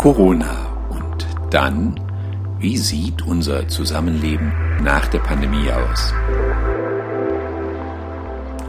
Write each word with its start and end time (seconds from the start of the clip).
Corona 0.00 0.88
und 0.88 1.26
dann, 1.50 2.00
wie 2.58 2.78
sieht 2.78 3.20
unser 3.20 3.68
Zusammenleben 3.68 4.50
nach 4.82 5.06
der 5.08 5.18
Pandemie 5.18 5.70
aus? 5.70 6.14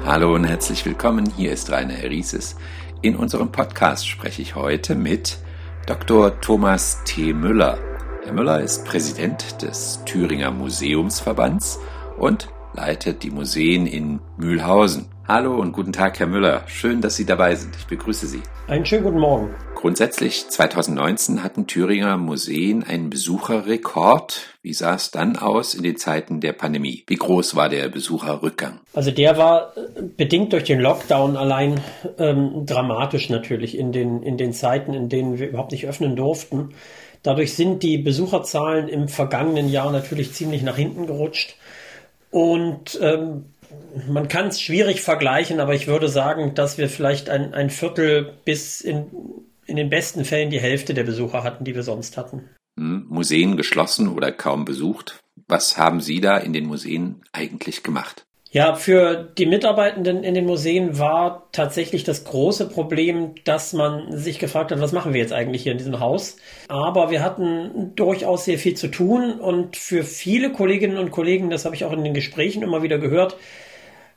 Hallo 0.05 0.35
und 0.35 0.43
herzlich 0.43 0.85
willkommen, 0.85 1.31
hier 1.37 1.53
ist 1.53 1.71
Rainer 1.71 2.03
Rieses. 2.03 2.57
In 3.01 3.15
unserem 3.15 3.49
Podcast 3.49 4.09
spreche 4.09 4.41
ich 4.41 4.55
heute 4.55 4.93
mit 4.95 5.37
Dr. 5.85 6.41
Thomas 6.41 7.01
T. 7.05 7.31
Müller. 7.31 7.77
Herr 8.25 8.33
Müller 8.33 8.59
ist 8.59 8.83
Präsident 8.83 9.61
des 9.61 10.01
Thüringer 10.03 10.51
Museumsverbands 10.51 11.79
und 12.17 12.49
leitet 12.73 13.23
die 13.23 13.31
Museen 13.31 13.87
in 13.87 14.19
Mühlhausen. 14.35 15.05
Hallo 15.29 15.55
und 15.55 15.71
guten 15.71 15.93
Tag, 15.93 16.19
Herr 16.19 16.27
Müller. 16.27 16.63
Schön, 16.67 16.99
dass 16.99 17.15
Sie 17.15 17.25
dabei 17.25 17.55
sind. 17.55 17.73
Ich 17.77 17.87
begrüße 17.87 18.27
Sie. 18.27 18.41
Einen 18.67 18.85
schönen 18.85 19.05
guten 19.05 19.19
Morgen. 19.19 19.55
Grundsätzlich 19.81 20.47
2019 20.47 21.43
hatten 21.43 21.65
Thüringer 21.65 22.15
Museen 22.15 22.83
einen 22.83 23.09
Besucherrekord. 23.09 24.53
Wie 24.61 24.75
sah 24.75 24.93
es 24.93 25.09
dann 25.09 25.37
aus 25.37 25.73
in 25.73 25.81
den 25.81 25.97
Zeiten 25.97 26.39
der 26.39 26.53
Pandemie? 26.53 27.03
Wie 27.07 27.15
groß 27.15 27.55
war 27.55 27.67
der 27.67 27.89
Besucherrückgang? 27.89 28.79
Also 28.93 29.09
der 29.09 29.39
war 29.39 29.75
äh, 29.75 30.03
bedingt 30.03 30.53
durch 30.53 30.65
den 30.65 30.79
Lockdown 30.79 31.35
allein 31.35 31.81
ähm, 32.19 32.67
dramatisch 32.67 33.31
natürlich 33.31 33.75
in 33.75 33.91
den, 33.91 34.21
in 34.21 34.37
den 34.37 34.53
Zeiten, 34.53 34.93
in 34.93 35.09
denen 35.09 35.39
wir 35.39 35.49
überhaupt 35.49 35.71
nicht 35.71 35.87
öffnen 35.87 36.15
durften. 36.15 36.75
Dadurch 37.23 37.55
sind 37.55 37.81
die 37.81 37.97
Besucherzahlen 37.97 38.87
im 38.87 39.07
vergangenen 39.07 39.67
Jahr 39.67 39.91
natürlich 39.91 40.33
ziemlich 40.33 40.61
nach 40.61 40.75
hinten 40.75 41.07
gerutscht. 41.07 41.55
Und 42.29 42.99
ähm, 43.01 43.45
man 44.07 44.27
kann 44.27 44.49
es 44.49 44.61
schwierig 44.61 45.01
vergleichen, 45.01 45.59
aber 45.59 45.73
ich 45.73 45.87
würde 45.87 46.07
sagen, 46.07 46.53
dass 46.53 46.77
wir 46.77 46.87
vielleicht 46.87 47.31
ein, 47.31 47.55
ein 47.55 47.71
Viertel 47.71 48.33
bis 48.45 48.81
in, 48.81 49.07
in 49.71 49.77
den 49.77 49.89
besten 49.89 50.25
Fällen 50.25 50.51
die 50.51 50.59
Hälfte 50.59 50.93
der 50.93 51.03
Besucher 51.03 51.43
hatten, 51.43 51.63
die 51.63 51.73
wir 51.73 51.83
sonst 51.83 52.17
hatten. 52.17 52.49
Hm, 52.77 53.07
Museen 53.09 53.57
geschlossen 53.57 54.07
oder 54.07 54.31
kaum 54.31 54.65
besucht. 54.65 55.19
Was 55.47 55.77
haben 55.77 56.01
Sie 56.01 56.21
da 56.21 56.37
in 56.37 56.53
den 56.53 56.67
Museen 56.67 57.23
eigentlich 57.31 57.81
gemacht? 57.83 58.25
Ja, 58.53 58.75
für 58.75 59.31
die 59.37 59.45
Mitarbeitenden 59.45 60.25
in 60.25 60.33
den 60.33 60.45
Museen 60.45 60.99
war 60.99 61.47
tatsächlich 61.53 62.03
das 62.03 62.25
große 62.25 62.67
Problem, 62.67 63.35
dass 63.45 63.71
man 63.71 64.17
sich 64.17 64.39
gefragt 64.39 64.71
hat, 64.71 64.81
was 64.81 64.91
machen 64.91 65.13
wir 65.13 65.21
jetzt 65.21 65.31
eigentlich 65.31 65.63
hier 65.63 65.71
in 65.71 65.77
diesem 65.77 66.01
Haus? 66.01 66.35
Aber 66.67 67.11
wir 67.11 67.23
hatten 67.23 67.95
durchaus 67.95 68.43
sehr 68.43 68.57
viel 68.57 68.75
zu 68.75 68.89
tun 68.89 69.39
und 69.39 69.77
für 69.77 70.03
viele 70.03 70.51
Kolleginnen 70.51 70.97
und 70.97 71.11
Kollegen, 71.11 71.49
das 71.49 71.63
habe 71.63 71.75
ich 71.75 71.85
auch 71.85 71.93
in 71.93 72.03
den 72.03 72.13
Gesprächen 72.13 72.61
immer 72.61 72.83
wieder 72.83 72.97
gehört, 72.97 73.37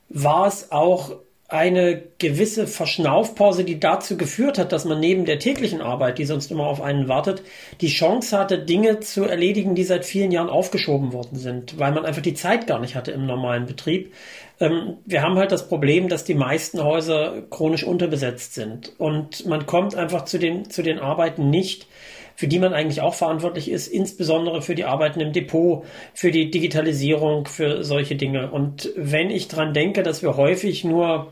war 0.08 0.48
es 0.48 0.72
auch 0.72 1.12
eine 1.48 2.02
gewisse 2.18 2.66
Verschnaufpause, 2.66 3.64
die 3.64 3.78
dazu 3.78 4.16
geführt 4.16 4.58
hat, 4.58 4.72
dass 4.72 4.86
man 4.86 4.98
neben 4.98 5.26
der 5.26 5.38
täglichen 5.38 5.82
Arbeit, 5.82 6.18
die 6.18 6.24
sonst 6.24 6.50
immer 6.50 6.66
auf 6.66 6.80
einen 6.80 7.06
wartet, 7.06 7.42
die 7.82 7.88
Chance 7.88 8.38
hatte, 8.38 8.58
Dinge 8.58 9.00
zu 9.00 9.24
erledigen, 9.24 9.74
die 9.74 9.84
seit 9.84 10.06
vielen 10.06 10.32
Jahren 10.32 10.48
aufgeschoben 10.48 11.12
worden 11.12 11.36
sind, 11.36 11.78
weil 11.78 11.92
man 11.92 12.06
einfach 12.06 12.22
die 12.22 12.34
Zeit 12.34 12.66
gar 12.66 12.80
nicht 12.80 12.94
hatte 12.96 13.12
im 13.12 13.26
normalen 13.26 13.66
Betrieb. 13.66 14.14
Ähm, 14.58 14.96
wir 15.04 15.20
haben 15.20 15.36
halt 15.36 15.52
das 15.52 15.68
Problem, 15.68 16.08
dass 16.08 16.24
die 16.24 16.34
meisten 16.34 16.82
Häuser 16.82 17.42
chronisch 17.50 17.84
unterbesetzt 17.84 18.54
sind 18.54 18.92
und 18.96 19.44
man 19.46 19.66
kommt 19.66 19.94
einfach 19.94 20.24
zu 20.24 20.38
den, 20.38 20.70
zu 20.70 20.82
den 20.82 20.98
Arbeiten 20.98 21.50
nicht, 21.50 21.86
für 22.36 22.48
die 22.48 22.58
man 22.58 22.72
eigentlich 22.72 23.00
auch 23.00 23.14
verantwortlich 23.14 23.70
ist, 23.70 23.86
insbesondere 23.86 24.62
für 24.62 24.74
die 24.74 24.84
Arbeiten 24.84 25.20
im 25.20 25.32
Depot, 25.32 25.84
für 26.12 26.30
die 26.30 26.50
Digitalisierung, 26.50 27.46
für 27.46 27.84
solche 27.84 28.16
Dinge. 28.16 28.50
Und 28.50 28.90
wenn 28.96 29.30
ich 29.30 29.48
dran 29.48 29.74
denke, 29.74 30.02
dass 30.02 30.22
wir 30.22 30.36
häufig 30.36 30.84
nur 30.84 31.30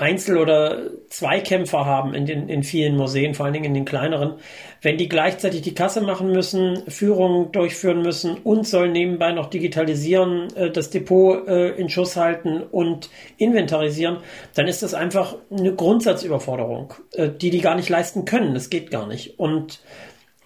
Einzel- 0.00 0.38
oder 0.38 0.78
Zweikämpfer 1.10 1.84
haben 1.84 2.14
in 2.14 2.24
den 2.24 2.48
in 2.48 2.62
vielen 2.62 2.96
Museen, 2.96 3.34
vor 3.34 3.44
allen 3.44 3.52
Dingen 3.52 3.66
in 3.66 3.74
den 3.74 3.84
kleineren, 3.84 4.34
wenn 4.80 4.96
die 4.96 5.10
gleichzeitig 5.10 5.60
die 5.60 5.74
Kasse 5.74 6.00
machen 6.00 6.32
müssen, 6.32 6.82
Führungen 6.88 7.52
durchführen 7.52 8.00
müssen 8.00 8.38
und 8.38 8.66
sollen 8.66 8.92
nebenbei 8.92 9.32
noch 9.32 9.50
digitalisieren, 9.50 10.56
äh, 10.56 10.70
das 10.70 10.88
Depot 10.88 11.46
äh, 11.46 11.72
in 11.72 11.90
Schuss 11.90 12.16
halten 12.16 12.62
und 12.62 13.10
inventarisieren, 13.36 14.18
dann 14.54 14.68
ist 14.68 14.82
das 14.82 14.94
einfach 14.94 15.36
eine 15.50 15.74
Grundsatzüberforderung, 15.74 16.94
äh, 17.12 17.28
die 17.28 17.50
die 17.50 17.60
gar 17.60 17.74
nicht 17.74 17.90
leisten 17.90 18.24
können. 18.24 18.54
Das 18.54 18.70
geht 18.70 18.90
gar 18.90 19.06
nicht. 19.06 19.38
Und 19.38 19.80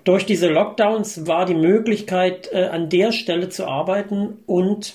durch 0.04 0.26
diese 0.26 0.48
Lockdowns 0.48 1.26
war 1.26 1.47
die 1.47 1.54
Möglichkeit, 1.54 2.50
äh, 2.53 2.65
an 2.65 2.88
der 2.88 3.12
Stelle 3.12 3.48
zu 3.48 3.66
arbeiten 3.66 4.38
und 4.47 4.94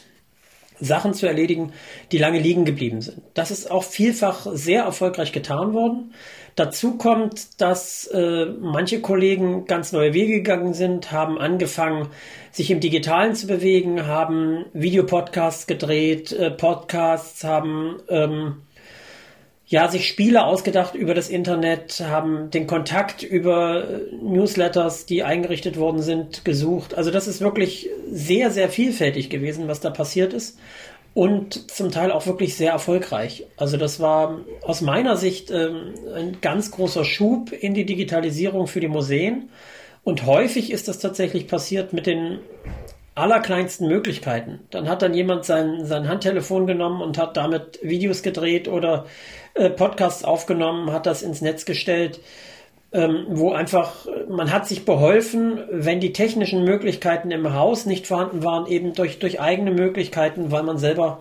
Sachen 0.79 1.13
zu 1.13 1.27
erledigen, 1.27 1.73
die 2.11 2.17
lange 2.17 2.39
liegen 2.39 2.63
geblieben 2.63 3.01
sind. 3.01 3.21
Das 3.33 3.51
ist 3.51 3.69
auch 3.69 3.83
vielfach 3.83 4.47
sehr 4.53 4.83
erfolgreich 4.83 5.31
getan 5.31 5.73
worden. 5.73 6.13
Dazu 6.55 6.97
kommt, 6.97 7.61
dass 7.61 8.07
äh, 8.07 8.45
manche 8.59 9.01
Kollegen 9.01 9.65
ganz 9.65 9.91
neue 9.91 10.13
Wege 10.13 10.33
gegangen 10.33 10.73
sind, 10.73 11.11
haben 11.11 11.37
angefangen, 11.37 12.09
sich 12.51 12.71
im 12.71 12.79
Digitalen 12.79 13.35
zu 13.35 13.47
bewegen, 13.47 14.07
haben 14.07 14.65
Videopodcasts 14.73 15.67
gedreht, 15.67 16.31
äh, 16.31 16.51
Podcasts, 16.51 17.43
haben 17.43 17.97
ähm, 18.09 18.61
ja, 19.69 19.87
sich 19.87 20.07
Spiele 20.07 20.45
ausgedacht 20.45 20.95
über 20.95 21.13
das 21.13 21.29
Internet, 21.29 22.03
haben 22.03 22.49
den 22.49 22.65
Kontakt 22.65 23.21
über 23.21 23.87
äh, 23.87 24.15
Newsletters, 24.19 25.05
die 25.05 25.23
eingerichtet 25.23 25.77
worden 25.77 26.01
sind, 26.01 26.43
gesucht. 26.43 26.95
Also 26.95 27.11
das 27.11 27.27
ist 27.27 27.39
wirklich 27.39 27.87
sehr, 28.11 28.49
sehr 28.49 28.69
vielfältig 28.69 29.29
gewesen, 29.29 29.67
was 29.67 29.79
da 29.79 29.91
passiert 29.91 30.33
ist. 30.33 30.57
Und 31.13 31.71
zum 31.71 31.91
Teil 31.91 32.11
auch 32.11 32.25
wirklich 32.25 32.55
sehr 32.55 32.71
erfolgreich. 32.71 33.45
Also 33.57 33.77
das 33.77 33.99
war 33.99 34.39
aus 34.63 34.81
meiner 34.81 35.17
Sicht 35.17 35.51
ähm, 35.51 35.93
ein 36.15 36.37
ganz 36.41 36.71
großer 36.71 37.05
Schub 37.05 37.51
in 37.51 37.75
die 37.75 37.85
Digitalisierung 37.85 38.65
für 38.65 38.79
die 38.79 38.87
Museen. 38.87 39.49
Und 40.03 40.25
häufig 40.25 40.71
ist 40.71 40.87
das 40.87 40.97
tatsächlich 40.97 41.47
passiert 41.47 41.93
mit 41.93 42.07
den 42.07 42.39
allerkleinsten 43.15 43.87
Möglichkeiten. 43.87 44.61
Dann 44.71 44.87
hat 44.87 45.01
dann 45.01 45.13
jemand 45.13 45.45
sein, 45.45 45.85
sein 45.85 46.07
Handtelefon 46.07 46.67
genommen 46.67 47.01
und 47.01 47.17
hat 47.17 47.37
damit 47.37 47.79
Videos 47.81 48.23
gedreht 48.23 48.67
oder 48.67 49.05
äh, 49.53 49.69
Podcasts 49.69 50.23
aufgenommen, 50.23 50.91
hat 50.91 51.05
das 51.05 51.21
ins 51.21 51.41
Netz 51.41 51.65
gestellt, 51.65 52.19
ähm, 52.91 53.27
wo 53.29 53.51
einfach, 53.51 54.07
man 54.29 54.51
hat 54.51 54.67
sich 54.67 54.85
beholfen, 54.85 55.59
wenn 55.69 55.99
die 55.99 56.13
technischen 56.13 56.63
Möglichkeiten 56.63 57.29
im 57.29 57.53
Haus 57.53 57.85
nicht 57.85 58.07
vorhanden 58.07 58.43
waren, 58.43 58.65
eben 58.67 58.93
durch, 58.93 59.19
durch 59.19 59.39
eigene 59.39 59.71
Möglichkeiten, 59.71 60.51
weil 60.51 60.63
man 60.63 60.77
selber 60.77 61.19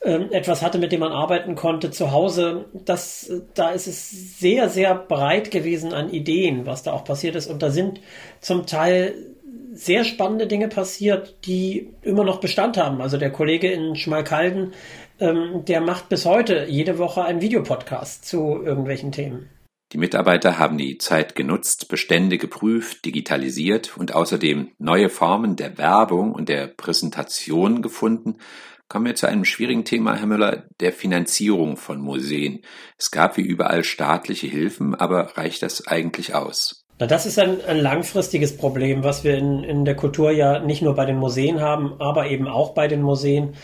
ähm, 0.00 0.30
etwas 0.30 0.62
hatte, 0.62 0.78
mit 0.78 0.92
dem 0.92 1.00
man 1.00 1.10
arbeiten 1.10 1.56
konnte 1.56 1.90
zu 1.90 2.12
Hause. 2.12 2.66
Das, 2.72 3.32
da 3.54 3.70
ist 3.70 3.88
es 3.88 4.38
sehr, 4.38 4.68
sehr 4.68 4.94
breit 4.94 5.50
gewesen 5.50 5.92
an 5.92 6.10
Ideen, 6.10 6.66
was 6.66 6.84
da 6.84 6.92
auch 6.92 7.04
passiert 7.04 7.34
ist. 7.34 7.50
Und 7.50 7.62
da 7.62 7.70
sind 7.70 8.00
zum 8.40 8.66
Teil 8.66 9.14
sehr 9.78 10.04
spannende 10.04 10.48
Dinge 10.48 10.68
passiert, 10.68 11.46
die 11.46 11.94
immer 12.02 12.24
noch 12.24 12.40
Bestand 12.40 12.76
haben. 12.76 13.00
Also 13.00 13.16
der 13.16 13.30
Kollege 13.30 13.70
in 13.70 13.94
Schmalkalden, 13.94 14.72
ähm, 15.20 15.64
der 15.66 15.80
macht 15.80 16.08
bis 16.08 16.26
heute 16.26 16.66
jede 16.68 16.98
Woche 16.98 17.24
einen 17.24 17.40
Videopodcast 17.40 18.24
zu 18.24 18.60
irgendwelchen 18.60 19.12
Themen. 19.12 19.48
Die 19.92 19.98
Mitarbeiter 19.98 20.58
haben 20.58 20.76
die 20.78 20.98
Zeit 20.98 21.34
genutzt, 21.34 21.88
Bestände 21.88 22.38
geprüft, 22.38 23.04
digitalisiert 23.04 23.96
und 23.96 24.14
außerdem 24.14 24.72
neue 24.78 25.08
Formen 25.08 25.54
der 25.56 25.78
Werbung 25.78 26.32
und 26.32 26.48
der 26.48 26.66
Präsentation 26.66 27.80
gefunden. 27.80 28.38
Kommen 28.88 29.06
wir 29.06 29.14
zu 29.14 29.28
einem 29.28 29.44
schwierigen 29.44 29.84
Thema, 29.84 30.16
Herr 30.16 30.26
Müller, 30.26 30.66
der 30.80 30.92
Finanzierung 30.92 31.76
von 31.76 32.00
Museen. 32.00 32.62
Es 32.98 33.10
gab 33.10 33.36
wie 33.36 33.42
überall 33.42 33.84
staatliche 33.84 34.48
Hilfen, 34.48 34.94
aber 34.94 35.36
reicht 35.36 35.62
das 35.62 35.86
eigentlich 35.86 36.34
aus? 36.34 36.87
Na, 36.98 37.06
das 37.06 37.26
ist 37.26 37.38
ein, 37.38 37.64
ein 37.64 37.78
langfristiges 37.78 38.56
Problem, 38.56 39.04
was 39.04 39.22
wir 39.22 39.38
in, 39.38 39.62
in 39.62 39.84
der 39.84 39.94
Kultur 39.94 40.32
ja 40.32 40.58
nicht 40.58 40.82
nur 40.82 40.96
bei 40.96 41.04
den 41.04 41.16
Museen 41.16 41.60
haben, 41.60 41.94
aber 42.00 42.28
eben 42.28 42.48
auch 42.48 42.70
bei 42.70 42.88
den 42.88 43.02
Museen. 43.02 43.54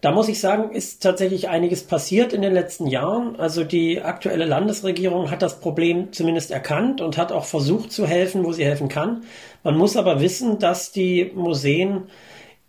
Da 0.00 0.12
muss 0.12 0.28
ich 0.28 0.38
sagen, 0.40 0.70
ist 0.70 1.02
tatsächlich 1.02 1.48
einiges 1.48 1.82
passiert 1.82 2.32
in 2.32 2.40
den 2.40 2.52
letzten 2.52 2.86
Jahren. 2.86 3.34
Also 3.34 3.64
die 3.64 4.00
aktuelle 4.00 4.44
Landesregierung 4.44 5.28
hat 5.32 5.42
das 5.42 5.58
Problem 5.58 6.12
zumindest 6.12 6.52
erkannt 6.52 7.00
und 7.00 7.18
hat 7.18 7.32
auch 7.32 7.46
versucht 7.46 7.90
zu 7.90 8.06
helfen, 8.06 8.44
wo 8.44 8.52
sie 8.52 8.64
helfen 8.64 8.88
kann. 8.88 9.24
Man 9.64 9.76
muss 9.76 9.96
aber 9.96 10.20
wissen, 10.20 10.60
dass 10.60 10.92
die 10.92 11.32
Museen 11.34 12.04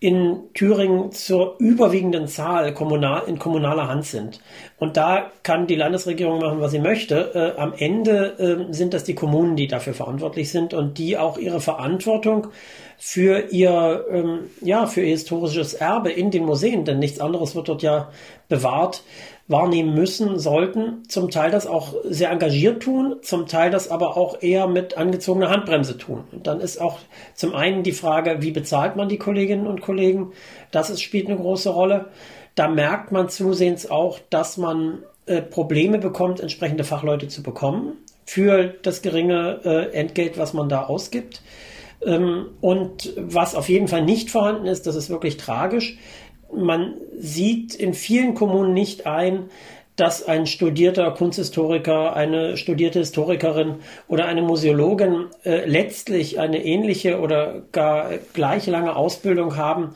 in 0.02 0.44
Thüringen 0.54 1.12
zur 1.12 1.56
überwiegenden 1.60 2.28
Zahl 2.28 2.74
kommunal, 2.74 3.24
in 3.28 3.38
kommunaler 3.38 3.90
Hand 3.90 4.06
sind. 4.06 4.40
Und 4.78 4.96
da 4.96 5.30
kann 5.44 5.68
die 5.68 5.76
Landesregierung 5.76 6.40
machen, 6.40 6.62
was 6.62 6.72
sie 6.72 6.80
möchte. 6.80 7.56
Äh, 7.58 7.60
am 7.60 7.74
Ende 7.78 8.68
äh, 8.70 8.74
sind 8.74 8.94
das 8.94 9.04
die 9.04 9.16
Kommunen, 9.16 9.58
die 9.58 9.68
dafür 9.68 9.94
verantwortlich 9.94 10.52
sind 10.52 10.74
und 10.74 10.98
die 10.98 11.18
auch 11.18 11.38
ihre 11.38 11.60
Verantwortung 11.60 12.48
für 12.98 13.52
ihr, 13.52 14.06
ähm, 14.10 14.50
ja, 14.62 14.86
für 14.86 15.02
ihr 15.02 15.08
historisches 15.08 15.74
Erbe 15.74 16.12
in 16.12 16.32
den 16.32 16.46
Museen, 16.46 16.86
denn 16.86 17.00
nichts 17.00 17.20
anderes 17.20 17.56
wird 17.56 17.68
dort 17.68 17.82
ja 17.82 18.10
bewahrt, 18.48 19.04
wahrnehmen 19.50 19.96
müssen, 19.96 20.38
sollten, 20.38 21.04
zum 21.10 21.32
Teil 21.32 21.50
das 21.50 21.66
auch 21.66 21.96
sehr 22.04 22.30
engagiert 22.30 22.84
tun, 22.84 23.16
zum 23.24 23.48
Teil 23.48 23.72
das 23.72 23.90
aber 23.90 24.16
auch 24.16 24.42
eher 24.42 24.68
mit 24.68 24.96
angezogener 24.96 25.50
Handbremse 25.50 25.98
tun. 25.98 26.24
Und 26.32 26.46
dann 26.46 26.62
ist 26.62 26.80
auch 26.80 27.00
zum 27.34 27.56
einen 27.56 27.82
die 27.82 27.92
Frage, 27.92 28.38
wie 28.42 28.52
bezahlt 28.52 28.96
man 28.96 29.10
die 29.10 29.18
Kolleginnen 29.18 29.66
und 29.66 29.82
Kollegen? 29.82 30.34
Das 30.70 30.92
ist, 30.92 31.02
spielt 31.02 31.28
eine 31.28 31.38
große 31.38 31.72
Rolle. 31.72 32.06
Da 32.54 32.68
merkt 32.68 33.12
man 33.12 33.28
zusehends 33.28 33.90
auch, 33.90 34.20
dass 34.30 34.58
man 34.58 35.00
äh, 35.26 35.42
Probleme 35.42 35.98
bekommt, 35.98 36.40
entsprechende 36.40 36.84
Fachleute 36.84 37.28
zu 37.28 37.42
bekommen 37.42 37.94
für 38.26 38.76
das 38.84 39.02
geringe 39.02 39.62
äh, 39.66 39.98
Entgelt, 39.98 40.38
was 40.38 40.54
man 40.54 40.70
da 40.70 40.84
ausgibt. 40.84 41.42
Ähm, 42.06 42.50
und 42.62 43.14
was 43.18 43.56
auf 43.56 43.68
jeden 43.68 43.88
Fall 43.88 44.04
nicht 44.04 44.30
vorhanden 44.30 44.68
ist, 44.68 44.86
das 44.86 44.96
ist 44.96 45.10
wirklich 45.10 45.38
tragisch. 45.38 45.98
Man 46.54 46.96
sieht 47.18 47.76
in 47.76 47.94
vielen 47.94 48.34
Kommunen 48.34 48.74
nicht 48.74 49.06
ein, 49.06 49.50
dass 50.00 50.26
ein 50.26 50.46
studierter 50.46 51.12
Kunsthistoriker, 51.12 52.16
eine 52.16 52.56
studierte 52.56 53.00
Historikerin 53.00 53.76
oder 54.08 54.26
eine 54.26 54.42
Museologin 54.42 55.28
äh, 55.44 55.66
letztlich 55.66 56.40
eine 56.40 56.64
ähnliche 56.64 57.20
oder 57.20 57.64
gar 57.74 58.12
gleich 58.34 58.66
lange 58.68 58.96
Ausbildung 58.96 59.58
haben 59.58 59.94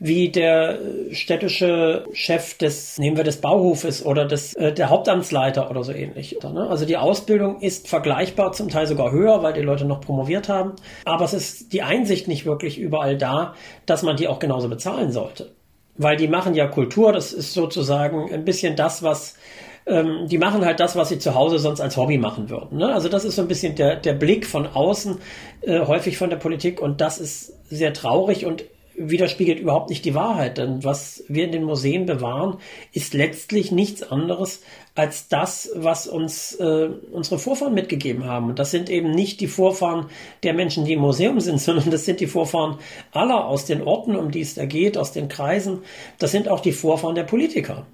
wie 0.00 0.28
der 0.28 0.78
städtische 1.12 2.04
Chef 2.12 2.58
des, 2.58 2.98
nehmen 2.98 3.16
wir 3.16 3.22
des 3.22 3.40
Bauhofes 3.40 4.04
oder 4.04 4.26
des, 4.26 4.54
äh, 4.54 4.72
der 4.72 4.90
Hauptamtsleiter 4.90 5.70
oder 5.70 5.84
so 5.84 5.92
ähnlich. 5.92 6.36
Ne? 6.42 6.66
Also 6.68 6.84
die 6.84 6.96
Ausbildung 6.96 7.60
ist 7.60 7.88
vergleichbar, 7.88 8.52
zum 8.52 8.68
Teil 8.68 8.88
sogar 8.88 9.12
höher, 9.12 9.42
weil 9.44 9.52
die 9.52 9.62
Leute 9.62 9.84
noch 9.84 10.00
promoviert 10.00 10.48
haben. 10.48 10.72
Aber 11.04 11.24
es 11.24 11.32
ist 11.32 11.72
die 11.72 11.82
Einsicht 11.82 12.26
nicht 12.26 12.44
wirklich 12.44 12.78
überall 12.78 13.16
da, 13.16 13.54
dass 13.86 14.02
man 14.02 14.16
die 14.16 14.26
auch 14.26 14.40
genauso 14.40 14.68
bezahlen 14.68 15.12
sollte 15.12 15.52
weil 15.96 16.16
die 16.16 16.28
machen 16.28 16.54
ja 16.54 16.66
Kultur, 16.66 17.12
das 17.12 17.32
ist 17.32 17.54
sozusagen 17.54 18.32
ein 18.32 18.44
bisschen 18.44 18.76
das, 18.76 19.02
was 19.02 19.36
ähm, 19.86 20.26
die 20.28 20.38
machen 20.38 20.64
halt 20.64 20.80
das, 20.80 20.96
was 20.96 21.10
sie 21.10 21.18
zu 21.18 21.34
Hause 21.34 21.58
sonst 21.58 21.80
als 21.80 21.96
Hobby 21.96 22.18
machen 22.18 22.48
würden. 22.48 22.78
Ne? 22.78 22.92
Also 22.92 23.08
das 23.08 23.24
ist 23.24 23.36
so 23.36 23.42
ein 23.42 23.48
bisschen 23.48 23.74
der, 23.74 23.96
der 23.96 24.14
Blick 24.14 24.46
von 24.46 24.66
außen, 24.66 25.18
äh, 25.62 25.80
häufig 25.80 26.16
von 26.16 26.30
der 26.30 26.36
Politik 26.36 26.80
und 26.80 27.00
das 27.00 27.18
ist 27.18 27.52
sehr 27.68 27.92
traurig 27.92 28.46
und 28.46 28.64
widerspiegelt 28.96 29.60
überhaupt 29.60 29.90
nicht 29.90 30.04
die 30.04 30.14
Wahrheit. 30.14 30.58
Denn 30.58 30.84
was 30.84 31.24
wir 31.28 31.44
in 31.44 31.52
den 31.52 31.64
Museen 31.64 32.06
bewahren, 32.06 32.58
ist 32.92 33.14
letztlich 33.14 33.72
nichts 33.72 34.02
anderes 34.02 34.62
als 34.94 35.28
das, 35.28 35.70
was 35.74 36.06
uns 36.06 36.54
äh, 36.54 36.88
unsere 37.10 37.38
Vorfahren 37.38 37.74
mitgegeben 37.74 38.24
haben. 38.24 38.48
Und 38.48 38.58
das 38.58 38.70
sind 38.70 38.90
eben 38.90 39.10
nicht 39.10 39.40
die 39.40 39.48
Vorfahren 39.48 40.06
der 40.42 40.54
Menschen, 40.54 40.84
die 40.84 40.94
im 40.94 41.00
Museum 41.00 41.40
sind, 41.40 41.60
sondern 41.60 41.90
das 41.90 42.04
sind 42.04 42.20
die 42.20 42.26
Vorfahren 42.26 42.78
aller 43.12 43.46
aus 43.46 43.64
den 43.66 43.82
Orten, 43.82 44.16
um 44.16 44.30
die 44.30 44.40
es 44.40 44.54
da 44.54 44.66
geht, 44.66 44.96
aus 44.96 45.12
den 45.12 45.28
Kreisen. 45.28 45.80
Das 46.18 46.30
sind 46.30 46.48
auch 46.48 46.60
die 46.60 46.72
Vorfahren 46.72 47.14
der 47.14 47.24
Politiker 47.24 47.86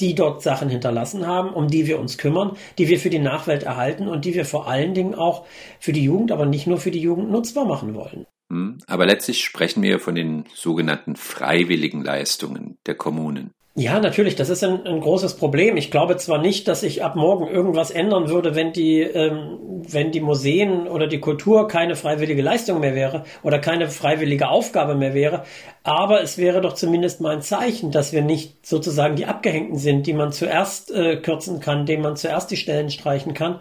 die 0.00 0.14
dort 0.14 0.42
Sachen 0.42 0.68
hinterlassen 0.68 1.26
haben, 1.26 1.52
um 1.52 1.68
die 1.68 1.86
wir 1.86 2.00
uns 2.00 2.18
kümmern, 2.18 2.56
die 2.78 2.88
wir 2.88 2.98
für 2.98 3.10
die 3.10 3.18
Nachwelt 3.18 3.64
erhalten 3.64 4.08
und 4.08 4.24
die 4.24 4.34
wir 4.34 4.44
vor 4.44 4.66
allen 4.66 4.94
Dingen 4.94 5.14
auch 5.14 5.44
für 5.78 5.92
die 5.92 6.04
Jugend, 6.04 6.32
aber 6.32 6.46
nicht 6.46 6.66
nur 6.66 6.78
für 6.78 6.90
die 6.90 7.00
Jugend 7.00 7.30
nutzbar 7.30 7.66
machen 7.66 7.94
wollen. 7.94 8.26
Hm, 8.50 8.78
aber 8.86 9.06
letztlich 9.06 9.44
sprechen 9.44 9.82
wir 9.82 10.00
von 10.00 10.14
den 10.14 10.44
sogenannten 10.54 11.16
freiwilligen 11.16 12.02
Leistungen 12.02 12.76
der 12.86 12.96
Kommunen. 12.96 13.54
Ja, 13.76 14.00
natürlich, 14.00 14.34
das 14.34 14.50
ist 14.50 14.64
ein, 14.64 14.84
ein, 14.84 15.00
großes 15.00 15.34
Problem. 15.34 15.76
Ich 15.76 15.92
glaube 15.92 16.16
zwar 16.16 16.38
nicht, 16.38 16.66
dass 16.66 16.80
sich 16.80 17.04
ab 17.04 17.14
morgen 17.14 17.46
irgendwas 17.46 17.92
ändern 17.92 18.28
würde, 18.28 18.56
wenn 18.56 18.72
die, 18.72 19.00
ähm, 19.00 19.58
wenn 19.88 20.10
die 20.10 20.20
Museen 20.20 20.88
oder 20.88 21.06
die 21.06 21.20
Kultur 21.20 21.68
keine 21.68 21.94
freiwillige 21.94 22.42
Leistung 22.42 22.80
mehr 22.80 22.96
wäre 22.96 23.24
oder 23.44 23.60
keine 23.60 23.88
freiwillige 23.88 24.48
Aufgabe 24.48 24.96
mehr 24.96 25.14
wäre, 25.14 25.44
aber 25.84 26.20
es 26.20 26.36
wäre 26.36 26.60
doch 26.60 26.74
zumindest 26.74 27.20
mal 27.20 27.36
ein 27.36 27.42
Zeichen, 27.42 27.92
dass 27.92 28.12
wir 28.12 28.22
nicht 28.22 28.66
sozusagen 28.66 29.14
die 29.14 29.26
Abgehängten 29.26 29.78
sind, 29.78 30.06
die 30.08 30.14
man 30.14 30.32
zuerst 30.32 30.90
äh, 30.90 31.16
kürzen 31.18 31.60
kann, 31.60 31.86
denen 31.86 32.02
man 32.02 32.16
zuerst 32.16 32.50
die 32.50 32.56
Stellen 32.56 32.90
streichen 32.90 33.34
kann, 33.34 33.60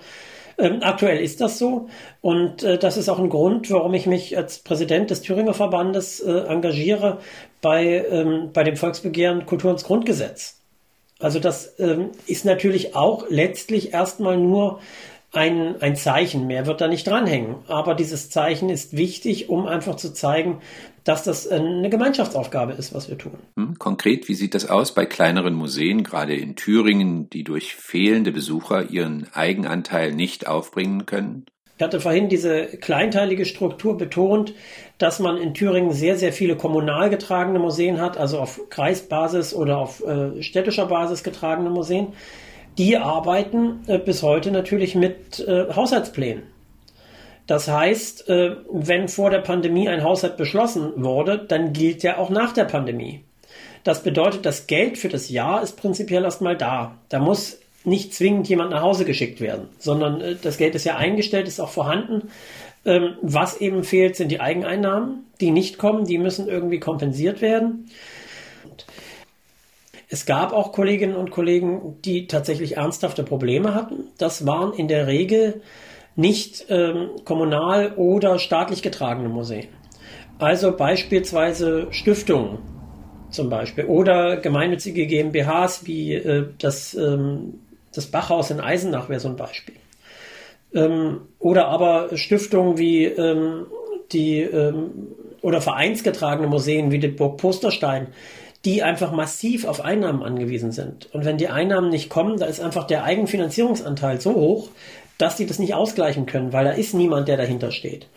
ähm, 0.60 0.80
aktuell 0.82 1.20
ist 1.20 1.42
das 1.42 1.58
so 1.58 1.90
und 2.22 2.64
äh, 2.64 2.78
das 2.78 2.98
ist 2.98 3.10
auch 3.10 3.20
ein 3.20 3.30
Grund, 3.30 3.72
warum 3.72 3.94
ich 3.94 4.06
mich 4.06 4.38
als 4.38 4.60
Präsident 4.60 5.10
des 5.10 5.22
Thüringer 5.22 5.54
Verbandes 5.54 6.20
äh, 6.20 6.32
engagiere 6.32 7.20
bei, 7.62 8.06
ähm, 8.10 8.50
bei 8.54 8.64
dem 8.64 8.76
Volksbegehren 8.76 9.46
Kultur 9.46 9.72
ins 9.72 9.84
Grundgesetz. 9.84 10.58
Also 11.20 11.40
das 11.40 11.76
ähm, 11.80 12.12
ist 12.28 12.46
natürlich 12.46 12.96
auch 12.96 13.26
letztlich 13.30 13.94
erstmal 13.94 14.38
nur 14.38 14.80
ein, 15.32 15.82
ein 15.82 15.96
Zeichen. 15.96 16.48
Mehr 16.48 16.66
wird 16.66 16.82
da 16.82 16.88
nicht 16.88 17.08
dranhängen. 17.08 17.56
Aber 17.68 17.96
dieses 17.96 18.30
Zeichen 18.30 18.70
ist 18.70 18.98
wichtig, 18.98 19.50
um 19.50 19.68
einfach 19.68 19.96
zu 19.96 20.14
zeigen, 20.14 20.62
dass 21.04 21.24
das 21.24 21.48
eine 21.48 21.90
Gemeinschaftsaufgabe 21.90 22.74
ist, 22.74 22.94
was 22.94 23.10
wir 23.10 23.18
tun. 23.18 23.34
Hm, 23.56 23.78
konkret, 23.80 24.28
wie 24.28 24.34
sieht 24.34 24.54
das 24.54 24.70
aus 24.70 24.94
bei 24.94 25.06
kleineren 25.06 25.54
Museen, 25.54 26.04
gerade 26.04 26.36
in 26.36 26.56
Thüringen, 26.56 27.30
die 27.30 27.44
durch 27.44 27.76
fehlende 27.76 28.32
Besucher 28.32 28.90
ihren 28.90 29.28
Eigenanteil 29.34 30.14
nicht 30.14 30.48
aufbringen 30.48 31.06
können? 31.06 31.46
Ich 31.78 31.84
hatte 31.84 32.02
vorhin 32.02 32.28
diese 32.28 32.66
kleinteilige 32.66 33.46
Struktur 33.46 33.98
betont, 33.98 34.54
dass 34.98 35.20
man 35.20 35.38
in 35.38 35.54
Thüringen 35.54 35.94
sehr, 35.94 36.18
sehr 36.18 36.34
viele 36.34 36.58
kommunal 36.58 37.10
getragene 37.10 37.58
Museen 37.58 38.02
hat, 38.02 38.18
also 38.18 38.40
auf 38.40 38.70
Kreisbasis 38.70 39.54
oder 39.54 39.78
auf 39.78 40.04
äh, 40.04 40.44
städtischer 40.44 40.88
Basis 40.88 41.24
getragene 41.24 41.70
Museen 41.70 42.08
die 42.78 42.98
arbeiten 42.98 43.82
äh, 43.88 43.98
bis 43.98 44.24
heute 44.24 44.52
natürlich 44.52 44.96
mit 44.96 45.40
äh, 45.40 45.74
Haushaltsplänen. 45.74 46.44
Das 47.48 47.68
heißt, 47.68 48.30
äh, 48.30 48.58
wenn 48.72 49.08
vor 49.08 49.32
der 49.32 49.40
Pandemie 49.40 49.90
ein 49.90 50.04
Haushalt 50.04 50.38
beschlossen 50.38 50.92
wurde, 50.98 51.40
dann 51.40 51.74
gilt 51.74 52.04
der 52.04 52.20
auch 52.20 52.30
nach 52.30 52.54
der 52.54 52.66
Pandemie. 52.66 53.24
Das 53.84 54.04
bedeutet, 54.04 54.46
das 54.46 54.68
Geld 54.68 54.98
für 54.98 55.10
das 55.10 55.30
Jahr 55.30 55.64
ist 55.64 55.78
prinzipiell 55.78 56.24
erstmal 56.24 56.56
da. 56.56 56.98
Da 57.10 57.20
muss 57.20 57.60
nicht 57.84 58.14
zwingend 58.14 58.48
jemand 58.50 58.72
nach 58.72 58.82
Hause 58.82 59.06
geschickt 59.06 59.42
werden, 59.42 59.68
sondern 59.80 60.22
äh, 60.22 60.36
das 60.40 60.58
Geld 60.58 60.76
ist 60.76 60.84
ja 60.84 60.98
eingestellt, 60.98 61.48
ist 61.48 61.60
auch 61.60 61.70
vorhanden. 61.70 62.30
Ähm, 62.86 63.16
was 63.22 63.60
eben 63.60 63.84
fehlt, 63.84 64.16
sind 64.16 64.30
die 64.30 64.42
Eigeneinnahmen, 64.42 65.26
die 65.42 65.52
nicht 65.52 65.78
kommen, 65.78 66.06
die 66.06 66.18
müssen 66.18 66.48
irgendwie 66.48 66.80
kompensiert 66.80 67.42
werden. 67.42 67.90
Es 70.12 70.26
gab 70.26 70.54
auch 70.54 70.72
Kolleginnen 70.72 71.16
und 71.16 71.30
Kollegen, 71.30 71.98
die 72.04 72.26
tatsächlich 72.26 72.78
ernsthafte 72.78 73.24
Probleme 73.24 73.76
hatten. 73.76 74.08
Das 74.18 74.48
waren 74.48 74.74
in 74.74 74.88
der 74.88 75.06
Regel 75.06 75.62
nicht 76.16 76.66
ähm, 76.70 77.12
kommunal 77.26 77.94
oder 77.96 78.40
staatlich 78.40 78.82
getragene 78.82 79.30
Museen. 79.30 79.68
Also 80.40 80.76
beispielsweise 80.76 81.88
Stiftungen 81.92 82.58
zum 83.30 83.50
Beispiel 83.50 83.86
oder 83.86 84.38
gemeinnützige 84.38 85.06
GmbHs 85.06 85.86
wie 85.86 86.16
äh, 86.16 86.48
das, 86.58 86.96
ähm, 86.96 87.60
das 87.94 88.08
Bachhaus 88.08 88.50
in 88.50 88.60
Eisenach 88.60 89.10
wäre 89.10 89.20
so 89.20 89.30
ein 89.30 89.36
Beispiel. 89.36 89.76
Ähm, 90.74 91.22
oder 91.38 91.68
aber 91.68 92.18
Stiftungen 92.18 92.80
wie 92.80 93.06
ähm, 93.06 93.68
die 94.12 94.42
ähm, 94.42 95.10
oder 95.42 95.62
vereinsgetragene 95.62 96.48
Museen 96.48 96.92
wie 96.92 97.00
die 97.00 97.08
Burg 97.08 97.38
Posterstein, 97.38 98.08
die 98.66 98.84
einfach 98.84 99.12
massiv 99.12 99.66
auf 99.66 99.82
Einnahmen 99.82 100.24
angewiesen 100.24 100.72
sind. 100.72 101.14
Und 101.14 101.26
wenn 101.26 101.38
die 101.38 101.48
Einnahmen 101.48 101.90
nicht 101.90 102.10
kommen, 102.10 102.38
da 102.38 102.46
ist 102.46 102.60
einfach 102.60 102.86
der 102.86 103.04
Eigenfinanzierungsanteil 103.04 104.20
so 104.20 104.36
hoch, 104.36 104.70
dass 105.18 105.38
die 105.38 105.46
das 105.46 105.60
nicht 105.60 105.74
ausgleichen 105.74 106.26
können, 106.26 106.54
weil 106.54 106.66
da 106.66 106.72
ist 106.72 106.94
niemand, 106.94 107.28
der 107.28 107.38
dahinter 107.38 107.72
steht. 107.72 108.08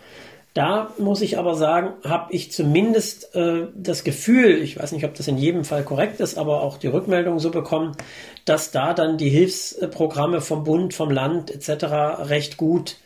Da 0.55 0.91
muss 0.99 1.23
ich 1.23 1.39
aber 1.39 1.55
sagen, 1.55 1.95
habe 2.05 2.33
ich 2.33 2.53
zumindest 2.53 3.35
äh, 3.35 3.69
das 3.75 4.05
Gefühl, 4.05 4.61
ich 4.63 4.79
weiß 4.79 4.93
nicht, 4.93 5.05
ob 5.05 5.15
das 5.15 5.27
in 5.27 5.39
jedem 5.39 5.65
Fall 5.65 5.83
korrekt 5.83 6.21
ist, 6.21 6.37
aber 6.37 6.63
auch 6.63 6.77
die 6.77 6.89
Rückmeldung 6.89 7.39
so 7.39 7.51
bekommen, 7.51 7.97
dass 8.45 8.71
da 8.71 8.93
dann 8.93 9.17
die 9.17 9.31
Hilfsprogramme 9.31 10.43
vom 10.43 10.65
Bund, 10.65 10.93
vom 10.93 11.11
Land 11.11 11.51
etc. 11.51 11.85
recht 12.29 12.59
gut 12.59 12.97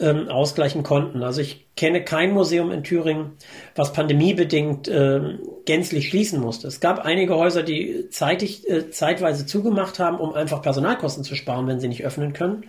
ähm, 0.00 0.28
ausgleichen 0.28 0.82
konnten. 0.82 1.22
Also 1.22 1.40
ich 1.40 1.66
kenne 1.76 2.02
kein 2.02 2.32
Museum 2.32 2.70
in 2.72 2.82
Thüringen, 2.82 3.32
was 3.74 3.92
pandemiebedingt 3.92 4.88
äh, 4.88 5.38
gänzlich 5.66 6.08
schließen 6.08 6.40
musste. 6.40 6.68
Es 6.68 6.80
gab 6.80 7.00
einige 7.00 7.36
Häuser, 7.36 7.62
die 7.62 8.08
zeitig, 8.10 8.68
äh, 8.68 8.90
zeitweise 8.90 9.46
zugemacht 9.46 9.98
haben, 9.98 10.18
um 10.18 10.34
einfach 10.34 10.62
Personalkosten 10.62 11.24
zu 11.24 11.34
sparen, 11.36 11.66
wenn 11.66 11.80
sie 11.80 11.88
nicht 11.88 12.04
öffnen 12.04 12.32
können. 12.32 12.64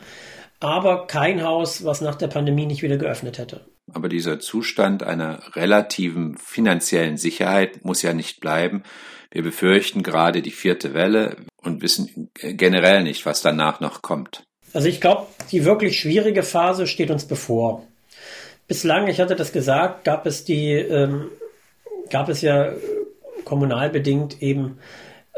Aber 0.59 1.07
kein 1.07 1.43
Haus, 1.43 1.83
was 1.83 2.01
nach 2.01 2.15
der 2.15 2.27
Pandemie 2.27 2.67
nicht 2.67 2.83
wieder 2.83 2.97
geöffnet 2.97 3.39
hätte. 3.39 3.61
Aber 3.93 4.09
dieser 4.09 4.39
Zustand 4.39 5.01
einer 5.01 5.39
relativen 5.55 6.38
finanziellen 6.38 7.17
Sicherheit 7.17 7.83
muss 7.83 8.03
ja 8.03 8.13
nicht 8.13 8.39
bleiben. 8.39 8.83
Wir 9.31 9.43
befürchten 9.43 10.03
gerade 10.03 10.41
die 10.41 10.51
vierte 10.51 10.93
Welle 10.93 11.38
und 11.57 11.81
wissen 11.81 12.29
generell 12.35 13.03
nicht, 13.03 13.25
was 13.25 13.41
danach 13.41 13.79
noch 13.79 14.01
kommt. 14.01 14.43
Also 14.73 14.87
ich 14.87 15.01
glaube, 15.01 15.27
die 15.51 15.65
wirklich 15.65 15.99
schwierige 15.99 16.43
Phase 16.43 16.87
steht 16.87 17.11
uns 17.11 17.25
bevor. 17.25 17.83
Bislang, 18.67 19.07
ich 19.07 19.19
hatte 19.19 19.35
das 19.35 19.51
gesagt, 19.51 20.05
gab 20.05 20.25
es 20.25 20.45
die, 20.45 20.71
ähm, 20.71 21.29
gab 22.09 22.29
es 22.29 22.41
ja 22.41 22.71
kommunalbedingt 23.43 24.41
eben 24.41 24.77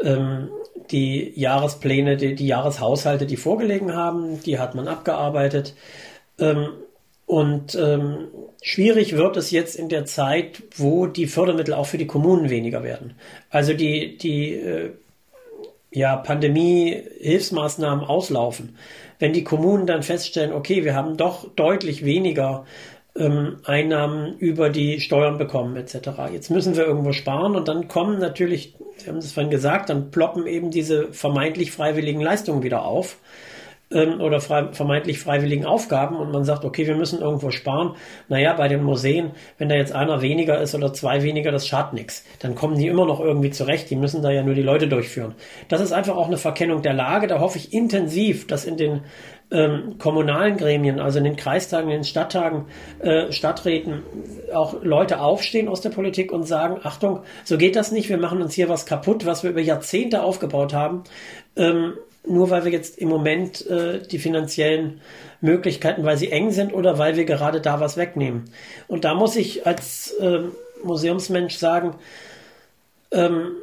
ähm, 0.00 0.50
die 0.90 1.32
Jahrespläne, 1.34 2.16
die, 2.16 2.34
die 2.34 2.46
Jahreshaushalte, 2.46 3.26
die 3.26 3.36
vorgelegen 3.36 3.94
haben, 3.94 4.40
die 4.42 4.58
hat 4.58 4.74
man 4.74 4.86
abgearbeitet. 4.86 5.74
Ähm, 6.38 6.68
und 7.26 7.74
ähm, 7.74 8.28
schwierig 8.62 9.16
wird 9.16 9.36
es 9.36 9.50
jetzt 9.50 9.76
in 9.76 9.88
der 9.88 10.04
Zeit, 10.04 10.62
wo 10.76 11.06
die 11.06 11.26
Fördermittel 11.26 11.74
auch 11.74 11.86
für 11.86 11.98
die 11.98 12.06
Kommunen 12.06 12.50
weniger 12.50 12.82
werden. 12.82 13.14
Also 13.50 13.72
die, 13.72 14.18
die 14.18 14.52
äh, 14.52 14.90
ja, 15.94 16.16
Pandemie-Hilfsmaßnahmen 16.16 18.04
auslaufen 18.04 18.76
wenn 19.18 19.32
die 19.32 19.44
Kommunen 19.44 19.86
dann 19.86 20.02
feststellen, 20.02 20.52
okay, 20.52 20.84
wir 20.84 20.94
haben 20.94 21.16
doch 21.16 21.48
deutlich 21.54 22.04
weniger 22.04 22.64
ähm, 23.16 23.56
Einnahmen 23.64 24.36
über 24.38 24.70
die 24.70 25.00
Steuern 25.00 25.38
bekommen 25.38 25.76
etc. 25.76 26.10
Jetzt 26.32 26.50
müssen 26.50 26.76
wir 26.76 26.84
irgendwo 26.84 27.12
sparen 27.12 27.56
und 27.56 27.68
dann 27.68 27.88
kommen 27.88 28.18
natürlich, 28.18 28.74
Sie 28.96 29.08
haben 29.08 29.18
es 29.18 29.32
vorhin 29.32 29.50
gesagt, 29.50 29.88
dann 29.88 30.10
ploppen 30.10 30.46
eben 30.46 30.70
diese 30.70 31.12
vermeintlich 31.12 31.70
freiwilligen 31.70 32.20
Leistungen 32.20 32.62
wieder 32.62 32.84
auf 32.84 33.16
ähm, 33.94 34.20
oder 34.20 34.40
frei, 34.40 34.68
vermeintlich 34.72 35.18
freiwilligen 35.18 35.64
Aufgaben 35.64 36.16
und 36.16 36.32
man 36.32 36.44
sagt, 36.44 36.64
okay, 36.64 36.86
wir 36.86 36.96
müssen 36.96 37.20
irgendwo 37.20 37.50
sparen. 37.50 37.96
Naja, 38.28 38.52
bei 38.52 38.68
den 38.68 38.82
Museen, 38.82 39.30
wenn 39.56 39.68
da 39.68 39.76
jetzt 39.76 39.92
einer 39.92 40.20
weniger 40.20 40.60
ist 40.60 40.74
oder 40.74 40.92
zwei 40.92 41.22
weniger, 41.22 41.52
das 41.52 41.66
schadet 41.66 41.94
nichts. 41.94 42.24
Dann 42.40 42.54
kommen 42.54 42.76
die 42.76 42.88
immer 42.88 43.06
noch 43.06 43.20
irgendwie 43.20 43.50
zurecht. 43.50 43.88
Die 43.90 43.96
müssen 43.96 44.22
da 44.22 44.30
ja 44.30 44.42
nur 44.42 44.54
die 44.54 44.62
Leute 44.62 44.88
durchführen. 44.88 45.34
Das 45.68 45.80
ist 45.80 45.92
einfach 45.92 46.16
auch 46.16 46.26
eine 46.26 46.36
Verkennung 46.36 46.82
der 46.82 46.92
Lage. 46.92 47.26
Da 47.26 47.40
hoffe 47.40 47.58
ich 47.58 47.72
intensiv, 47.72 48.46
dass 48.46 48.64
in 48.64 48.76
den 48.76 49.02
ähm, 49.50 49.98
kommunalen 49.98 50.56
Gremien, 50.56 50.98
also 50.98 51.18
in 51.18 51.24
den 51.24 51.36
Kreistagen, 51.36 51.90
in 51.90 51.98
den 51.98 52.04
Stadttagen, 52.04 52.66
äh, 53.00 53.30
Stadträten, 53.30 54.02
auch 54.52 54.82
Leute 54.82 55.20
aufstehen 55.20 55.68
aus 55.68 55.80
der 55.80 55.90
Politik 55.90 56.32
und 56.32 56.44
sagen, 56.44 56.80
Achtung, 56.82 57.20
so 57.44 57.56
geht 57.56 57.76
das 57.76 57.92
nicht, 57.92 58.08
wir 58.08 58.18
machen 58.18 58.42
uns 58.42 58.54
hier 58.54 58.68
was 58.68 58.86
kaputt, 58.86 59.26
was 59.26 59.42
wir 59.42 59.50
über 59.50 59.60
Jahrzehnte 59.60 60.22
aufgebaut 60.22 60.72
haben. 60.72 61.04
Ähm, 61.56 61.94
nur 62.26 62.50
weil 62.50 62.64
wir 62.64 62.72
jetzt 62.72 62.98
im 62.98 63.08
Moment 63.08 63.66
äh, 63.66 64.00
die 64.00 64.18
finanziellen 64.18 65.00
Möglichkeiten, 65.40 66.04
weil 66.04 66.16
sie 66.16 66.30
eng 66.30 66.50
sind 66.50 66.72
oder 66.72 66.98
weil 66.98 67.16
wir 67.16 67.24
gerade 67.24 67.60
da 67.60 67.80
was 67.80 67.96
wegnehmen. 67.96 68.44
Und 68.88 69.04
da 69.04 69.14
muss 69.14 69.36
ich 69.36 69.66
als 69.66 70.12
äh, 70.20 70.40
Museumsmensch 70.82 71.56
sagen, 71.56 71.94
ähm, 73.10 73.56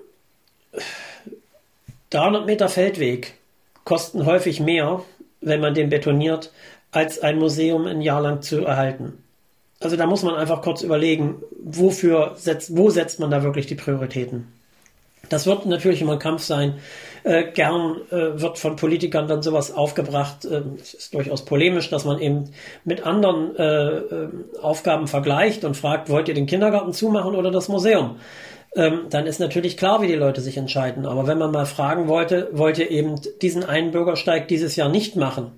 300 2.11 2.45
Meter 2.45 2.69
Feldweg 2.69 3.33
kosten 3.83 4.25
häufig 4.25 4.59
mehr, 4.59 5.03
wenn 5.41 5.61
man 5.61 5.73
den 5.73 5.89
betoniert, 5.89 6.51
als 6.91 7.19
ein 7.19 7.39
Museum 7.39 7.87
ein 7.87 8.01
Jahr 8.01 8.21
lang 8.21 8.41
zu 8.41 8.65
erhalten. 8.65 9.23
Also 9.79 9.95
da 9.95 10.05
muss 10.05 10.21
man 10.21 10.35
einfach 10.35 10.61
kurz 10.61 10.83
überlegen, 10.83 11.41
wofür 11.63 12.35
setzt, 12.35 12.77
wo 12.77 12.89
setzt 12.89 13.19
man 13.19 13.31
da 13.31 13.43
wirklich 13.43 13.65
die 13.65 13.75
Prioritäten. 13.75 14.47
Das 15.29 15.47
wird 15.47 15.65
natürlich 15.65 16.01
immer 16.01 16.13
ein 16.13 16.19
Kampf 16.19 16.43
sein. 16.43 16.75
Äh, 17.23 17.51
gern 17.51 17.97
äh, 18.09 18.41
wird 18.41 18.57
von 18.57 18.75
Politikern 18.75 19.27
dann 19.27 19.41
sowas 19.41 19.71
aufgebracht. 19.73 20.45
Äh, 20.45 20.61
es 20.81 20.93
ist 20.93 21.13
durchaus 21.13 21.45
polemisch, 21.45 21.89
dass 21.89 22.05
man 22.05 22.19
eben 22.19 22.51
mit 22.83 23.05
anderen 23.05 23.55
äh, 23.55 23.97
äh, 23.97 24.29
Aufgaben 24.61 25.07
vergleicht 25.07 25.63
und 25.63 25.77
fragt, 25.77 26.09
wollt 26.09 26.27
ihr 26.27 26.33
den 26.33 26.47
Kindergarten 26.47 26.93
zumachen 26.93 27.35
oder 27.35 27.51
das 27.51 27.67
Museum? 27.67 28.17
Ähm, 28.75 29.07
dann 29.09 29.27
ist 29.27 29.39
natürlich 29.39 29.77
klar, 29.77 30.01
wie 30.01 30.07
die 30.07 30.15
Leute 30.15 30.41
sich 30.41 30.57
entscheiden. 30.57 31.05
Aber 31.05 31.27
wenn 31.27 31.37
man 31.37 31.51
mal 31.51 31.65
fragen 31.65 32.07
wollte, 32.07 32.49
wollt 32.53 32.77
ihr 32.77 32.89
eben 32.89 33.19
diesen 33.41 33.63
einen 33.63 33.91
Bürgersteig 33.91 34.47
dieses 34.47 34.75
Jahr 34.75 34.89
nicht 34.89 35.15
machen, 35.15 35.51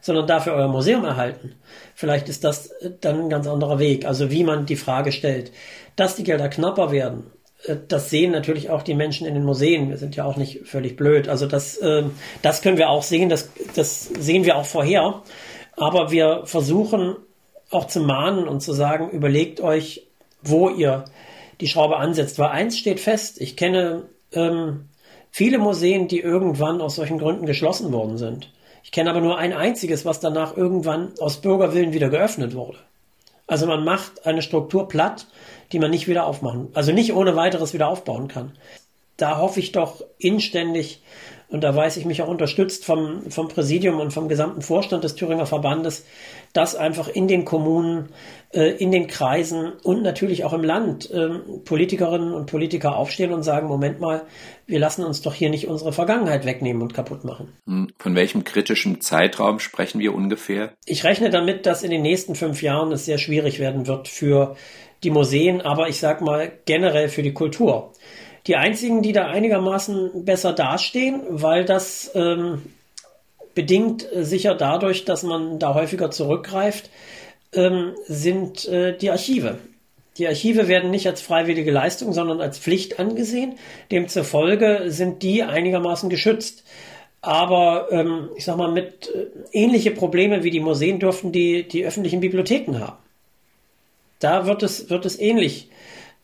sondern 0.00 0.26
dafür 0.26 0.52
euer 0.52 0.68
Museum 0.68 1.04
erhalten? 1.04 1.54
Vielleicht 1.94 2.28
ist 2.28 2.44
das 2.44 2.70
dann 3.00 3.22
ein 3.22 3.30
ganz 3.30 3.46
anderer 3.46 3.78
Weg. 3.78 4.04
Also 4.04 4.30
wie 4.30 4.44
man 4.44 4.66
die 4.66 4.76
Frage 4.76 5.10
stellt. 5.10 5.52
Dass 5.96 6.16
die 6.16 6.24
Gelder 6.24 6.48
knapper 6.48 6.92
werden, 6.92 7.24
äh, 7.24 7.39
das 7.88 8.10
sehen 8.10 8.32
natürlich 8.32 8.70
auch 8.70 8.82
die 8.82 8.94
Menschen 8.94 9.26
in 9.26 9.34
den 9.34 9.44
Museen. 9.44 9.90
Wir 9.90 9.98
sind 9.98 10.16
ja 10.16 10.24
auch 10.24 10.36
nicht 10.36 10.66
völlig 10.66 10.96
blöd. 10.96 11.28
Also 11.28 11.46
das, 11.46 11.76
äh, 11.78 12.04
das 12.42 12.62
können 12.62 12.78
wir 12.78 12.88
auch 12.88 13.02
sehen, 13.02 13.28
das, 13.28 13.50
das 13.74 14.04
sehen 14.04 14.44
wir 14.44 14.56
auch 14.56 14.64
vorher. 14.64 15.22
Aber 15.76 16.10
wir 16.10 16.42
versuchen 16.44 17.16
auch 17.70 17.86
zu 17.86 18.00
mahnen 18.00 18.48
und 18.48 18.60
zu 18.60 18.72
sagen, 18.72 19.10
überlegt 19.10 19.60
euch, 19.60 20.06
wo 20.42 20.68
ihr 20.68 21.04
die 21.60 21.68
Schraube 21.68 21.96
ansetzt. 21.96 22.38
Weil 22.38 22.48
eins 22.48 22.78
steht 22.78 23.00
fest, 23.00 23.40
ich 23.40 23.56
kenne 23.56 24.04
ähm, 24.32 24.88
viele 25.30 25.58
Museen, 25.58 26.08
die 26.08 26.20
irgendwann 26.20 26.80
aus 26.80 26.96
solchen 26.96 27.18
Gründen 27.18 27.46
geschlossen 27.46 27.92
worden 27.92 28.16
sind. 28.16 28.50
Ich 28.82 28.92
kenne 28.92 29.10
aber 29.10 29.20
nur 29.20 29.36
ein 29.36 29.52
einziges, 29.52 30.04
was 30.04 30.20
danach 30.20 30.56
irgendwann 30.56 31.12
aus 31.20 31.42
Bürgerwillen 31.42 31.92
wieder 31.92 32.08
geöffnet 32.08 32.54
wurde. 32.54 32.78
Also 33.50 33.66
man 33.66 33.82
macht 33.82 34.26
eine 34.26 34.42
Struktur 34.42 34.86
platt, 34.86 35.26
die 35.72 35.80
man 35.80 35.90
nicht 35.90 36.06
wieder 36.06 36.24
aufmachen, 36.24 36.68
also 36.72 36.92
nicht 36.92 37.12
ohne 37.14 37.34
weiteres 37.34 37.74
wieder 37.74 37.88
aufbauen 37.88 38.28
kann. 38.28 38.52
Da 39.16 39.38
hoffe 39.38 39.58
ich 39.58 39.72
doch 39.72 40.04
inständig, 40.18 41.02
und 41.50 41.62
da 41.62 41.74
weiß 41.74 41.96
ich 41.96 42.04
mich 42.04 42.22
auch 42.22 42.28
unterstützt 42.28 42.84
vom, 42.84 43.30
vom 43.30 43.48
Präsidium 43.48 43.98
und 43.98 44.12
vom 44.12 44.28
gesamten 44.28 44.62
Vorstand 44.62 45.02
des 45.04 45.16
Thüringer 45.16 45.46
Verbandes, 45.46 46.06
dass 46.52 46.76
einfach 46.76 47.08
in 47.08 47.26
den 47.26 47.44
Kommunen, 47.44 48.10
äh, 48.52 48.70
in 48.70 48.92
den 48.92 49.08
Kreisen 49.08 49.72
und 49.82 50.02
natürlich 50.02 50.44
auch 50.44 50.52
im 50.52 50.62
Land 50.62 51.10
äh, 51.10 51.28
Politikerinnen 51.64 52.32
und 52.32 52.46
Politiker 52.46 52.96
aufstehen 52.96 53.32
und 53.32 53.42
sagen, 53.42 53.66
Moment 53.66 54.00
mal, 54.00 54.22
wir 54.66 54.78
lassen 54.78 55.04
uns 55.04 55.22
doch 55.22 55.34
hier 55.34 55.50
nicht 55.50 55.66
unsere 55.66 55.92
Vergangenheit 55.92 56.44
wegnehmen 56.44 56.82
und 56.82 56.94
kaputt 56.94 57.24
machen. 57.24 57.52
Hm, 57.66 57.88
von 57.98 58.14
welchem 58.14 58.44
kritischen 58.44 59.00
Zeitraum 59.00 59.58
sprechen 59.58 60.00
wir 60.00 60.14
ungefähr? 60.14 60.72
Ich 60.86 61.04
rechne 61.04 61.30
damit, 61.30 61.66
dass 61.66 61.82
in 61.82 61.90
den 61.90 62.02
nächsten 62.02 62.36
fünf 62.36 62.62
Jahren 62.62 62.92
es 62.92 63.04
sehr 63.04 63.18
schwierig 63.18 63.58
werden 63.58 63.88
wird 63.88 64.06
für 64.06 64.56
die 65.02 65.10
Museen, 65.10 65.60
aber 65.60 65.88
ich 65.88 65.98
sag 65.98 66.20
mal 66.20 66.52
generell 66.64 67.08
für 67.08 67.22
die 67.22 67.32
Kultur. 67.32 67.92
Die 68.46 68.56
einzigen, 68.56 69.02
die 69.02 69.12
da 69.12 69.26
einigermaßen 69.26 70.24
besser 70.24 70.52
dastehen, 70.52 71.20
weil 71.28 71.64
das 71.64 72.10
ähm, 72.14 72.62
bedingt 73.54 74.06
sicher 74.14 74.54
dadurch, 74.54 75.04
dass 75.04 75.22
man 75.22 75.58
da 75.58 75.74
häufiger 75.74 76.10
zurückgreift, 76.10 76.90
ähm, 77.52 77.94
sind 78.06 78.66
äh, 78.68 78.96
die 78.96 79.10
Archive. 79.10 79.58
Die 80.18 80.26
Archive 80.26 80.68
werden 80.68 80.90
nicht 80.90 81.06
als 81.06 81.20
freiwillige 81.20 81.70
Leistung, 81.70 82.12
sondern 82.12 82.40
als 82.40 82.58
Pflicht 82.58 82.98
angesehen. 82.98 83.54
Demzufolge 83.90 84.84
sind 84.86 85.22
die 85.22 85.42
einigermaßen 85.42 86.10
geschützt. 86.10 86.64
Aber 87.22 87.88
ähm, 87.90 88.30
ich 88.36 88.44
sag 88.44 88.56
mal, 88.56 88.72
mit 88.72 89.10
äh, 89.14 89.26
ähnliche 89.52 89.90
Probleme 89.90 90.42
wie 90.42 90.50
die 90.50 90.60
Museen 90.60 90.98
dürften 90.98 91.32
die, 91.32 91.68
die 91.68 91.84
öffentlichen 91.84 92.20
Bibliotheken 92.20 92.80
haben. 92.80 92.96
Da 94.20 94.46
wird 94.46 94.62
es, 94.62 94.90
wird 94.90 95.06
es 95.06 95.18
ähnlich 95.18 95.70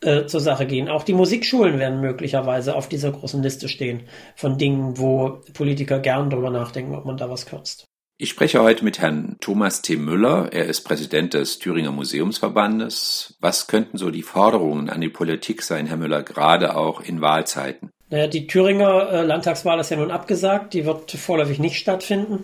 äh, 0.01 0.25
zur 0.25 0.39
Sache 0.39 0.65
gehen. 0.65 0.89
Auch 0.89 1.03
die 1.03 1.13
Musikschulen 1.13 1.79
werden 1.79 2.01
möglicherweise 2.01 2.75
auf 2.75 2.87
dieser 2.87 3.11
großen 3.11 3.41
Liste 3.41 3.67
stehen 3.67 4.03
von 4.35 4.57
Dingen, 4.57 4.97
wo 4.97 5.41
Politiker 5.53 5.99
gern 5.99 6.29
darüber 6.29 6.49
nachdenken, 6.49 6.95
ob 6.95 7.05
man 7.05 7.17
da 7.17 7.29
was 7.29 7.45
kürzt. 7.45 7.85
Ich 8.19 8.29
spreche 8.29 8.63
heute 8.63 8.83
mit 8.83 8.99
Herrn 8.99 9.37
Thomas 9.41 9.83
T. 9.83 9.95
Müller. 9.95 10.49
Er 10.51 10.65
ist 10.65 10.81
Präsident 10.81 11.35
des 11.35 11.59
Thüringer 11.59 11.91
Museumsverbandes. 11.91 13.37
Was 13.41 13.67
könnten 13.67 13.99
so 13.99 14.09
die 14.09 14.23
Forderungen 14.23 14.89
an 14.89 15.01
die 15.01 15.09
Politik 15.09 15.61
sein, 15.61 15.85
Herr 15.85 15.97
Müller, 15.97 16.23
gerade 16.23 16.75
auch 16.75 16.99
in 17.01 17.21
Wahlzeiten? 17.21 17.91
Naja, 18.09 18.25
die 18.25 18.47
Thüringer 18.47 19.11
äh, 19.11 19.21
Landtagswahl 19.23 19.79
ist 19.79 19.91
ja 19.91 19.97
nun 19.97 20.09
abgesagt. 20.09 20.73
Die 20.73 20.85
wird 20.85 21.11
vorläufig 21.11 21.59
nicht 21.59 21.77
stattfinden. 21.77 22.43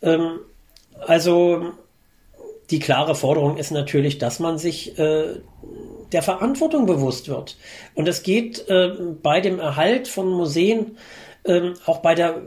Ähm, 0.00 0.38
also 1.06 1.72
die 2.70 2.78
klare 2.78 3.14
Forderung 3.14 3.58
ist 3.58 3.70
natürlich, 3.70 4.18
dass 4.18 4.40
man 4.40 4.58
sich 4.58 4.98
äh, 4.98 5.40
der 6.12 6.22
Verantwortung 6.22 6.86
bewusst 6.86 7.28
wird. 7.28 7.56
Und 7.94 8.08
es 8.08 8.22
geht 8.22 8.68
äh, 8.68 8.92
bei 9.22 9.40
dem 9.40 9.58
Erhalt 9.58 10.08
von 10.08 10.28
Museen, 10.28 10.96
äh, 11.44 11.72
auch 11.86 11.98
bei 11.98 12.14
der 12.14 12.42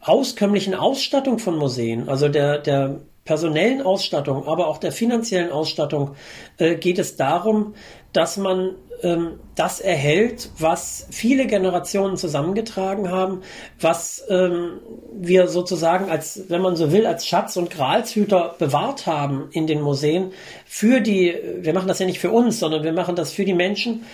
auskömmlichen 0.00 0.74
Ausstattung 0.74 1.38
von 1.38 1.56
Museen, 1.56 2.08
also 2.08 2.28
der, 2.28 2.58
der 2.58 3.00
personellen 3.24 3.82
Ausstattung, 3.82 4.46
aber 4.46 4.68
auch 4.68 4.78
der 4.78 4.92
finanziellen 4.92 5.50
Ausstattung, 5.50 6.14
äh, 6.58 6.76
geht 6.76 6.98
es 6.98 7.16
darum, 7.16 7.74
dass 8.12 8.36
man 8.36 8.76
ähm, 9.02 9.40
das 9.54 9.80
erhält, 9.80 10.50
was 10.58 11.06
viele 11.10 11.46
Generationen 11.46 12.16
zusammengetragen 12.16 13.10
haben, 13.10 13.42
was 13.80 14.24
ähm, 14.28 14.80
wir 15.12 15.48
sozusagen 15.48 16.10
als, 16.10 16.44
wenn 16.48 16.62
man 16.62 16.76
so 16.76 16.92
will, 16.92 17.06
als 17.06 17.26
Schatz- 17.26 17.56
und 17.56 17.70
Gralshüter 17.70 18.54
bewahrt 18.58 19.06
haben 19.06 19.48
in 19.52 19.66
den 19.66 19.80
Museen 19.80 20.32
für 20.64 21.00
die, 21.00 21.34
wir 21.60 21.74
machen 21.74 21.88
das 21.88 21.98
ja 21.98 22.06
nicht 22.06 22.20
für 22.20 22.30
uns, 22.30 22.58
sondern 22.60 22.82
wir 22.82 22.92
machen 22.92 23.16
das 23.16 23.32
für 23.32 23.44
die 23.44 23.54
Menschen, 23.54 24.04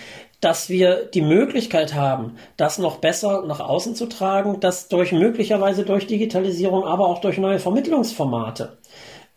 dass 0.41 0.69
wir 0.69 1.05
die 1.05 1.21
Möglichkeit 1.21 1.93
haben, 1.93 2.35
das 2.57 2.79
noch 2.79 2.97
besser 2.97 3.45
nach 3.45 3.59
außen 3.59 3.95
zu 3.95 4.07
tragen, 4.07 4.59
das 4.59 4.89
durch 4.89 5.11
möglicherweise 5.11 5.85
durch 5.85 6.07
Digitalisierung, 6.07 6.83
aber 6.83 7.07
auch 7.07 7.21
durch 7.21 7.37
neue 7.37 7.59
Vermittlungsformate 7.59 8.77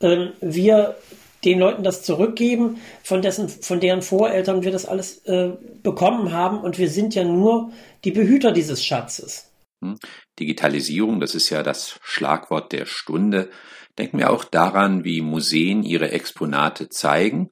ähm, 0.01 0.33
wir 0.41 0.97
den 1.45 1.59
Leuten 1.59 1.83
das 1.83 2.03
zurückgeben, 2.03 2.79
von 3.03 3.21
dessen, 3.23 3.49
von 3.49 3.81
deren 3.81 4.03
Voreltern 4.03 4.65
wir 4.65 4.73
das 4.73 4.87
alles 4.87 5.19
äh, 5.27 5.53
bekommen 5.83 6.33
haben. 6.33 6.61
Und 6.61 6.79
wir 6.79 6.89
sind 6.89 7.15
ja 7.15 7.25
nur 7.25 7.71
die 8.05 8.13
Behüter 8.13 8.51
dieses 8.51 8.85
Schatzes. 8.85 9.53
Hm. 9.83 9.99
Digitalisierung, 10.39 11.21
das 11.21 11.35
ist 11.35 11.51
ja 11.51 11.63
das 11.63 11.99
Schlagwort 12.03 12.73
der 12.73 12.87
Stunde. 12.87 13.51
Denken 13.99 14.19
wir 14.19 14.31
auch 14.31 14.45
daran, 14.45 15.05
wie 15.05 15.21
Museen 15.21 15.83
ihre 15.83 16.11
Exponate 16.11 16.89
zeigen. 16.89 17.51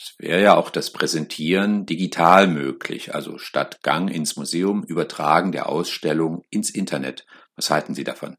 Es 0.00 0.14
wäre 0.16 0.40
ja 0.40 0.56
auch 0.56 0.70
das 0.70 0.90
Präsentieren 0.90 1.84
digital 1.84 2.46
möglich, 2.46 3.14
also 3.14 3.36
statt 3.36 3.82
Gang 3.82 4.10
ins 4.10 4.34
Museum 4.34 4.82
Übertragen 4.82 5.52
der 5.52 5.68
Ausstellung 5.68 6.42
ins 6.48 6.70
Internet. 6.70 7.26
Was 7.54 7.68
halten 7.68 7.94
Sie 7.94 8.04
davon? 8.04 8.34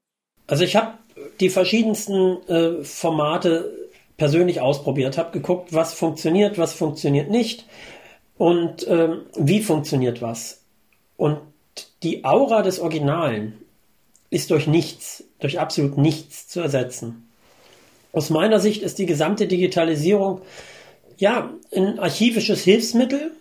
Also 0.48 0.64
ich 0.64 0.76
habe 0.76 0.98
die 1.40 1.52
verschiedensten 1.52 2.42
äh, 2.48 2.84
Formate 2.84 3.78
persönlich 4.18 4.60
ausprobiert, 4.60 5.20
habe 5.20 5.32
geguckt, 5.32 5.72
was 5.72 5.94
funktioniert, 5.94 6.58
was 6.58 6.74
funktioniert 6.74 7.30
nicht 7.30 7.66
und 8.40 8.88
ähm, 8.88 9.22
wie 9.36 9.62
funktioniert 9.62 10.20
was. 10.20 10.64
Und 11.16 11.42
die 12.02 12.26
Aura 12.26 12.64
des 12.64 12.80
Originalen 12.80 13.60
ist 14.32 14.50
durch 14.50 14.66
nichts, 14.66 15.26
durch 15.40 15.60
absolut 15.60 15.96
nichts 15.96 16.48
zu 16.48 16.60
ersetzen. 16.60 17.28
Aus 18.14 18.32
meiner 18.32 18.60
Sicht 18.60 18.82
ist 18.82 18.98
die 18.98 19.06
gesamte 19.06 19.46
Digitalisierung 19.46 20.42
Ja, 21.22 21.52
ein 21.72 22.00
archivisches 22.00 22.64
Hilfsmittel. 22.64 23.34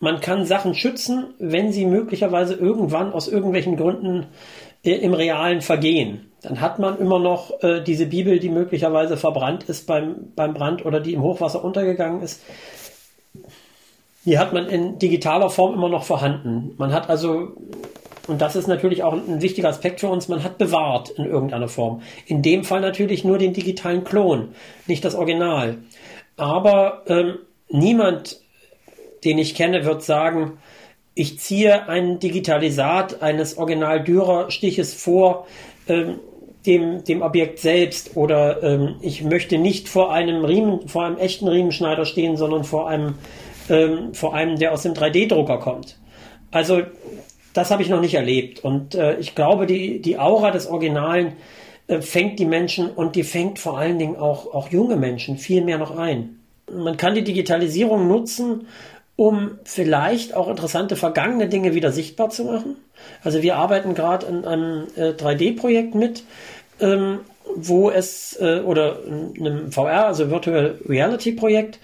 Man 0.00 0.20
kann 0.20 0.44
Sachen 0.44 0.74
schützen, 0.74 1.34
wenn 1.38 1.70
sie 1.70 1.86
möglicherweise 1.86 2.54
irgendwann 2.54 3.12
aus 3.12 3.28
irgendwelchen 3.28 3.76
Gründen 3.76 4.26
äh, 4.82 4.94
im 4.94 5.14
Realen 5.14 5.60
vergehen. 5.60 6.32
Dann 6.42 6.60
hat 6.60 6.80
man 6.80 6.98
immer 6.98 7.20
noch 7.20 7.62
äh, 7.62 7.80
diese 7.80 8.06
Bibel, 8.06 8.40
die 8.40 8.48
möglicherweise 8.48 9.16
verbrannt 9.16 9.68
ist 9.68 9.86
beim, 9.86 10.32
beim 10.34 10.52
Brand 10.52 10.84
oder 10.84 10.98
die 10.98 11.12
im 11.12 11.22
Hochwasser 11.22 11.64
untergegangen 11.64 12.22
ist. 12.22 12.42
Die 14.24 14.36
hat 14.36 14.52
man 14.52 14.66
in 14.66 14.98
digitaler 14.98 15.48
Form 15.48 15.74
immer 15.74 15.88
noch 15.88 16.02
vorhanden. 16.02 16.74
Man 16.76 16.92
hat 16.92 17.08
also, 17.08 17.52
und 18.26 18.40
das 18.40 18.56
ist 18.56 18.66
natürlich 18.66 19.04
auch 19.04 19.12
ein 19.12 19.42
wichtiger 19.42 19.68
Aspekt 19.68 20.00
für 20.00 20.08
uns, 20.08 20.26
man 20.26 20.42
hat 20.42 20.58
bewahrt 20.58 21.10
in 21.10 21.24
irgendeiner 21.24 21.68
Form. 21.68 22.02
In 22.26 22.42
dem 22.42 22.64
Fall 22.64 22.80
natürlich 22.80 23.22
nur 23.22 23.38
den 23.38 23.52
digitalen 23.52 24.02
Klon, 24.02 24.48
nicht 24.88 25.04
das 25.04 25.14
Original. 25.14 25.78
Aber 26.38 27.02
ähm, 27.06 27.38
niemand, 27.68 28.40
den 29.24 29.38
ich 29.38 29.54
kenne, 29.54 29.84
wird 29.84 30.02
sagen, 30.02 30.58
ich 31.14 31.38
ziehe 31.38 31.88
ein 31.88 32.20
Digitalisat 32.20 33.22
eines 33.22 33.58
Original-Dürer-Stiches 33.58 34.94
vor 34.94 35.46
ähm, 35.88 36.20
dem, 36.64 37.04
dem 37.04 37.22
Objekt 37.22 37.58
selbst 37.58 38.16
oder 38.16 38.62
ähm, 38.62 38.96
ich 39.00 39.24
möchte 39.24 39.58
nicht 39.58 39.88
vor 39.88 40.12
einem 40.12 40.44
Riemen, 40.44 40.88
vor 40.88 41.04
einem 41.04 41.18
echten 41.18 41.48
Riemenschneider 41.48 42.04
stehen, 42.04 42.36
sondern 42.36 42.64
vor 42.64 42.88
einem 42.88 43.14
ähm, 43.68 44.14
vor 44.14 44.34
allem 44.34 44.58
der 44.58 44.72
aus 44.72 44.82
dem 44.82 44.94
3D-Drucker 44.94 45.58
kommt. 45.58 45.98
Also 46.50 46.82
das 47.52 47.70
habe 47.70 47.82
ich 47.82 47.88
noch 47.88 48.00
nicht 48.00 48.14
erlebt. 48.14 48.64
Und 48.64 48.94
äh, 48.94 49.16
ich 49.18 49.34
glaube, 49.34 49.66
die, 49.66 50.00
die 50.00 50.18
Aura 50.18 50.50
des 50.50 50.66
Originalen 50.66 51.32
fängt 52.00 52.38
die 52.38 52.44
Menschen 52.44 52.90
und 52.90 53.16
die 53.16 53.24
fängt 53.24 53.58
vor 53.58 53.78
allen 53.78 53.98
Dingen 53.98 54.16
auch, 54.16 54.52
auch 54.52 54.68
junge 54.68 54.96
Menschen 54.96 55.38
viel 55.38 55.64
mehr 55.64 55.78
noch 55.78 55.96
ein. 55.96 56.40
Man 56.70 56.96
kann 56.98 57.14
die 57.14 57.24
Digitalisierung 57.24 58.08
nutzen, 58.08 58.66
um 59.16 59.58
vielleicht 59.64 60.34
auch 60.36 60.48
interessante 60.48 60.94
vergangene 60.94 61.48
Dinge 61.48 61.74
wieder 61.74 61.90
sichtbar 61.90 62.30
zu 62.30 62.44
machen. 62.44 62.76
Also 63.24 63.42
wir 63.42 63.56
arbeiten 63.56 63.94
gerade 63.94 64.26
in 64.26 64.44
einem 64.44 64.86
äh, 64.96 65.10
3D-Projekt 65.10 65.94
mit, 65.94 66.22
ähm, 66.80 67.20
wo 67.56 67.90
es, 67.90 68.38
äh, 68.40 68.60
oder 68.60 68.98
in 69.04 69.46
einem 69.46 69.72
VR, 69.72 70.06
also 70.06 70.30
Virtual 70.30 70.78
Reality 70.88 71.32
Projekt, 71.32 71.80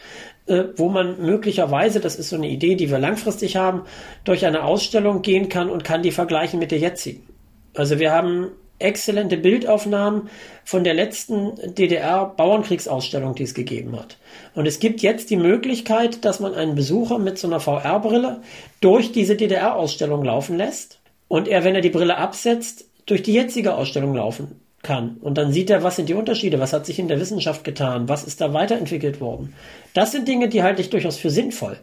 äh, 0.46 0.64
wo 0.76 0.88
man 0.88 1.20
möglicherweise, 1.23 1.99
das 1.99 2.16
ist 2.16 2.28
so 2.28 2.37
eine 2.37 2.49
Idee, 2.49 2.76
die 2.76 2.90
wir 2.90 3.00
langfristig 3.00 3.56
haben, 3.56 3.82
durch 4.25 4.46
eine 4.46 4.62
Ausstellung 4.62 5.23
gehen 5.23 5.49
kann 5.49 5.70
und 5.70 5.82
kann 5.82 6.02
die 6.02 6.12
vergleichen 6.12 6.61
mit 6.61 6.70
der 6.70 6.78
jetzigen. 6.78 7.26
Also 7.75 7.99
wir 7.99 8.12
haben 8.12 8.52
exzellente 8.78 9.37
Bildaufnahmen 9.37 10.28
von 10.64 10.85
der 10.85 10.95
letzten 10.95 11.52
DDR-Bauernkriegsausstellung, 11.75 13.35
die 13.35 13.45
es 13.45 13.54
gegeben 13.54 13.99
hat. 13.99 14.19
Und 14.54 14.66
es 14.66 14.78
gibt 14.78 15.00
jetzt 15.00 15.31
die 15.31 15.37
Möglichkeit, 15.37 16.25
dass 16.25 16.40
man 16.40 16.54
einen 16.54 16.75
Besucher 16.75 17.19
mit 17.19 17.38
so 17.38 17.47
einer 17.47 17.61
VR-Brille 17.61 18.40
durch 18.81 19.12
diese 19.12 19.37
DDR-Ausstellung 19.37 20.25
laufen 20.25 20.57
lässt 20.57 21.00
und 21.28 21.49
er, 21.49 21.64
wenn 21.64 21.75
er 21.75 21.81
die 21.81 21.90
Brille 21.90 22.16
absetzt, 22.16 22.87
durch 23.07 23.23
die 23.23 23.35
jetzige 23.35 23.75
Ausstellung 23.75 24.14
laufen 24.14 24.61
kann. 24.83 25.16
Und 25.21 25.38
dann 25.38 25.52
sieht 25.52 25.71
er, 25.71 25.83
was 25.83 25.97
sind 25.97 26.09
die 26.09 26.14
Unterschiede, 26.14 26.61
was 26.61 26.73
hat 26.73 26.87
sich 26.87 26.99
in 26.99 27.09
der 27.09 27.21
Wissenschaft 27.21 27.64
getan, 27.64 28.09
was 28.09 28.25
ist 28.25 28.40
da 28.40 28.52
weiterentwickelt 28.52 29.21
worden. 29.21 29.54
Das 29.95 30.12
sind 30.12 30.28
Dinge, 30.28 30.49
die 30.49 30.62
halte 30.62 30.83
ich 30.83 30.90
durchaus 30.90 31.16
für 31.16 31.31
sinnvoll. 31.31 31.78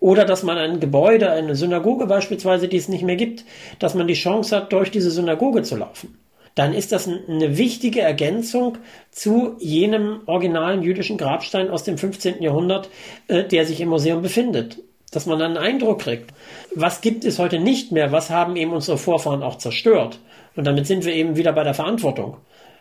Oder 0.00 0.24
dass 0.24 0.42
man 0.42 0.56
ein 0.56 0.80
Gebäude, 0.80 1.30
eine 1.30 1.54
Synagoge 1.54 2.06
beispielsweise, 2.06 2.68
die 2.68 2.78
es 2.78 2.88
nicht 2.88 3.04
mehr 3.04 3.16
gibt, 3.16 3.44
dass 3.78 3.94
man 3.94 4.08
die 4.08 4.14
Chance 4.14 4.56
hat, 4.56 4.72
durch 4.72 4.90
diese 4.90 5.10
Synagoge 5.10 5.62
zu 5.62 5.76
laufen. 5.76 6.18
Dann 6.54 6.74
ist 6.74 6.92
das 6.92 7.08
eine 7.08 7.56
wichtige 7.58 8.00
Ergänzung 8.00 8.78
zu 9.10 9.56
jenem 9.58 10.20
originalen 10.26 10.82
jüdischen 10.82 11.16
Grabstein 11.16 11.70
aus 11.70 11.84
dem 11.84 11.96
15. 11.96 12.42
Jahrhundert, 12.42 12.90
äh, 13.28 13.44
der 13.44 13.66
sich 13.66 13.80
im 13.80 13.88
Museum 13.88 14.22
befindet. 14.22 14.78
Dass 15.12 15.26
man 15.26 15.42
einen 15.42 15.56
Eindruck 15.56 16.00
kriegt. 16.00 16.32
Was 16.74 17.00
gibt 17.00 17.24
es 17.24 17.38
heute 17.38 17.58
nicht 17.58 17.92
mehr? 17.92 18.12
Was 18.12 18.30
haben 18.30 18.56
eben 18.56 18.72
unsere 18.72 18.98
Vorfahren 18.98 19.42
auch 19.42 19.58
zerstört? 19.58 20.20
Und 20.54 20.66
damit 20.66 20.86
sind 20.86 21.04
wir 21.04 21.14
eben 21.14 21.36
wieder 21.36 21.52
bei 21.52 21.64
der 21.64 21.74
Verantwortung 21.74 22.36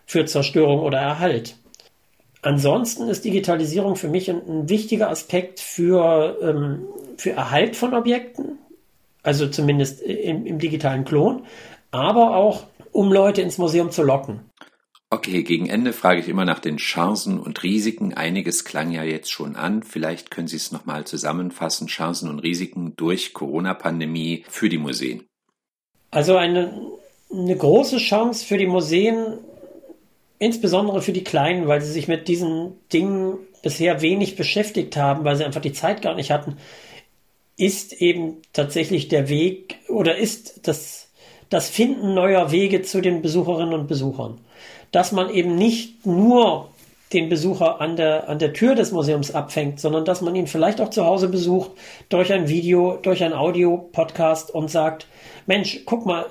für 0.06 0.26
Zerstörung 0.26 0.82
oder 0.82 1.00
Erhalt. 1.00 1.56
Ansonsten 2.42 3.10
ist 3.10 3.26
Digitalisierung 3.26 3.96
für 3.96 4.08
mich 4.08 4.30
ein, 4.30 4.42
ein 4.48 4.70
wichtiger 4.70 5.10
Aspekt 5.10 5.60
für, 5.60 6.38
ähm, 6.42 6.88
für 7.18 7.32
Erhalt 7.32 7.76
von 7.76 7.94
Objekten, 7.94 8.58
also 9.24 9.48
zumindest 9.48 10.02
im, 10.02 10.46
im 10.46 10.58
digitalen 10.58 11.04
Klon, 11.04 11.44
aber 11.92 12.36
auch 12.36 12.64
um 12.92 13.12
Leute 13.12 13.42
ins 13.42 13.58
Museum 13.58 13.92
zu 13.92 14.04
locken. 14.04 14.42
Okay, 15.12 15.42
gegen 15.42 15.68
Ende 15.68 15.92
frage 15.92 16.20
ich 16.20 16.28
immer 16.28 16.46
nach 16.46 16.60
den 16.60 16.78
Chancen 16.78 17.40
und 17.40 17.64
Risiken. 17.64 18.14
Einiges 18.14 18.64
klang 18.64 18.92
ja 18.92 19.04
jetzt 19.04 19.32
schon 19.32 19.56
an. 19.56 19.82
Vielleicht 19.82 20.30
können 20.30 20.48
Sie 20.48 20.58
es 20.58 20.72
nochmal 20.72 21.06
zusammenfassen. 21.06 21.88
Chancen 21.88 22.30
und 22.30 22.40
Risiken 22.40 22.96
durch 22.96 23.34
Corona-Pandemie 23.34 24.46
für 24.50 24.70
die 24.70 24.78
Museen. 24.78 25.26
Also 26.12 26.38
eine 26.38 27.00
eine 27.32 27.56
große 27.56 27.98
Chance 27.98 28.46
für 28.46 28.58
die 28.58 28.66
Museen, 28.66 29.38
insbesondere 30.40 31.02
für 31.02 31.12
die 31.12 31.24
Kleinen, 31.24 31.68
weil 31.68 31.82
sie 31.82 31.92
sich 31.92 32.08
mit 32.08 32.28
diesen 32.28 32.74
Dingen 32.92 33.38
bisher 33.62 34.02
wenig 34.02 34.36
beschäftigt 34.36 34.96
haben, 34.98 35.26
weil 35.26 35.36
sie 35.36 35.46
einfach 35.46 35.62
die 35.62 35.74
Zeit 35.74 36.02
gar 36.02 36.16
nicht 36.16 36.32
hatten, 36.32 36.58
ist 37.58 37.94
eben 37.94 38.38
tatsächlich 38.54 39.10
der 39.10 39.28
Weg 39.30 39.76
oder 39.90 40.18
ist 40.18 40.68
das, 40.68 41.09
das 41.50 41.70
Finden 41.70 42.14
neuer 42.14 42.52
Wege 42.52 42.82
zu 42.82 43.02
den 43.02 43.22
Besucherinnen 43.22 43.74
und 43.74 43.88
Besuchern. 43.88 44.40
Dass 44.92 45.12
man 45.12 45.30
eben 45.30 45.56
nicht 45.56 46.06
nur 46.06 46.70
den 47.14 47.30
Besucher 47.30 47.82
an 47.82 47.96
der, 47.96 48.30
an 48.30 48.38
der 48.38 48.54
Tür 48.54 48.76
des 48.76 48.92
Museums 48.92 49.34
abfängt, 49.34 49.80
sondern 49.80 50.06
dass 50.06 50.22
man 50.22 50.36
ihn 50.36 50.48
vielleicht 50.48 50.80
auch 50.80 50.90
zu 50.90 51.06
Hause 51.06 51.28
besucht, 51.28 51.72
durch 52.10 52.32
ein 52.32 52.48
Video, 52.48 53.00
durch 53.02 53.24
ein 53.24 53.34
Audio-Podcast 53.34 54.54
und 54.54 54.70
sagt, 54.70 55.08
Mensch, 55.48 55.82
guck 55.86 56.06
mal, 56.06 56.28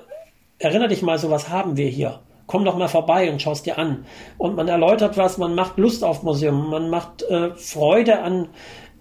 erinner 0.59 0.89
dich 0.89 1.03
mal, 1.03 1.19
sowas 1.19 1.49
haben 1.49 1.77
wir 1.77 1.89
hier. 1.89 2.21
Komm 2.47 2.65
doch 2.65 2.79
mal 2.79 2.89
vorbei 2.89 3.31
und 3.31 3.43
schaust 3.43 3.67
dir 3.67 3.77
an. 3.77 4.07
Und 4.39 4.55
man 4.55 4.69
erläutert 4.69 5.17
was, 5.17 5.37
man 5.37 5.55
macht 5.55 5.79
Lust 5.79 6.05
auf 6.05 6.23
Museum, 6.23 6.71
man 6.71 6.89
macht 6.89 7.23
äh, 7.23 7.51
Freude 7.57 8.21
an, 8.21 8.49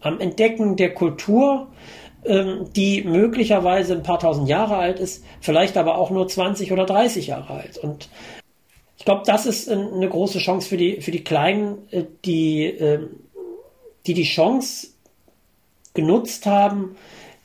am 0.02 0.20
Entdecken 0.20 0.76
der 0.76 0.94
Kultur, 0.94 1.68
die 2.76 3.04
möglicherweise 3.04 3.94
ein 3.94 4.04
paar 4.04 4.20
tausend 4.20 4.50
Jahre 4.50 4.78
alt 4.78 5.00
ist, 5.00 5.24
vielleicht 5.42 5.78
aber 5.78 5.98
auch 5.98 6.10
nur 6.10 6.28
20 6.28 6.72
oder 6.72 6.86
30 6.86 7.28
Jahre 7.28 7.54
alt. 7.54 7.78
Und 7.78 8.10
ich 8.98 9.06
glaube, 9.06 9.24
das 9.26 9.46
ist 9.46 9.70
eine 9.70 10.10
große 10.10 10.40
Chance 10.40 10.68
für 10.68 10.78
die, 10.78 11.02
für 11.02 11.12
die 11.12 11.24
Kleinen, 11.24 11.88
äh, 11.92 12.04
die, 12.26 12.66
äh, 12.66 13.08
die 14.06 14.14
die 14.14 14.24
Chance 14.24 14.88
genutzt 15.94 16.46
haben, 16.46 16.96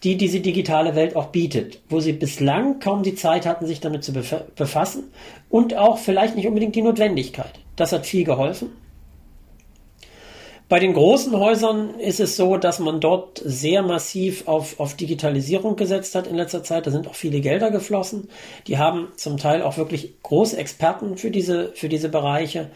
die 0.02 0.16
diese 0.16 0.40
digitale 0.40 0.94
Welt 0.94 1.14
auch 1.14 1.26
bietet, 1.26 1.80
wo 1.88 2.00
sie 2.00 2.12
bislang 2.12 2.80
kaum 2.80 3.02
die 3.02 3.14
Zeit 3.14 3.46
hatten, 3.46 3.66
sich 3.66 3.80
damit 3.80 4.02
zu 4.02 4.12
befassen 4.12 5.12
und 5.48 5.76
auch 5.76 5.98
vielleicht 5.98 6.34
nicht 6.34 6.46
unbedingt 6.46 6.74
die 6.74 6.82
Notwendigkeit. 6.82 7.60
Das 7.76 7.92
hat 7.92 8.04
viel 8.04 8.24
geholfen. 8.24 8.70
Bei 10.72 10.78
den 10.78 10.94
großen 10.94 11.38
Häusern 11.38 12.00
ist 12.00 12.18
es 12.18 12.34
so, 12.34 12.56
dass 12.56 12.78
man 12.78 12.98
dort 12.98 13.42
sehr 13.44 13.82
massiv 13.82 14.48
auf, 14.48 14.80
auf 14.80 14.94
Digitalisierung 14.94 15.76
gesetzt 15.76 16.14
hat 16.14 16.26
in 16.26 16.34
letzter 16.34 16.64
Zeit. 16.64 16.86
Da 16.86 16.90
sind 16.90 17.06
auch 17.06 17.14
viele 17.14 17.42
Gelder 17.42 17.70
geflossen. 17.70 18.30
Die 18.66 18.78
haben 18.78 19.08
zum 19.16 19.36
Teil 19.36 19.60
auch 19.60 19.76
wirklich 19.76 20.22
große 20.22 20.56
Experten 20.56 21.18
für 21.18 21.30
diese, 21.30 21.72
für 21.74 21.90
diese 21.90 22.08
Bereiche. 22.08 22.70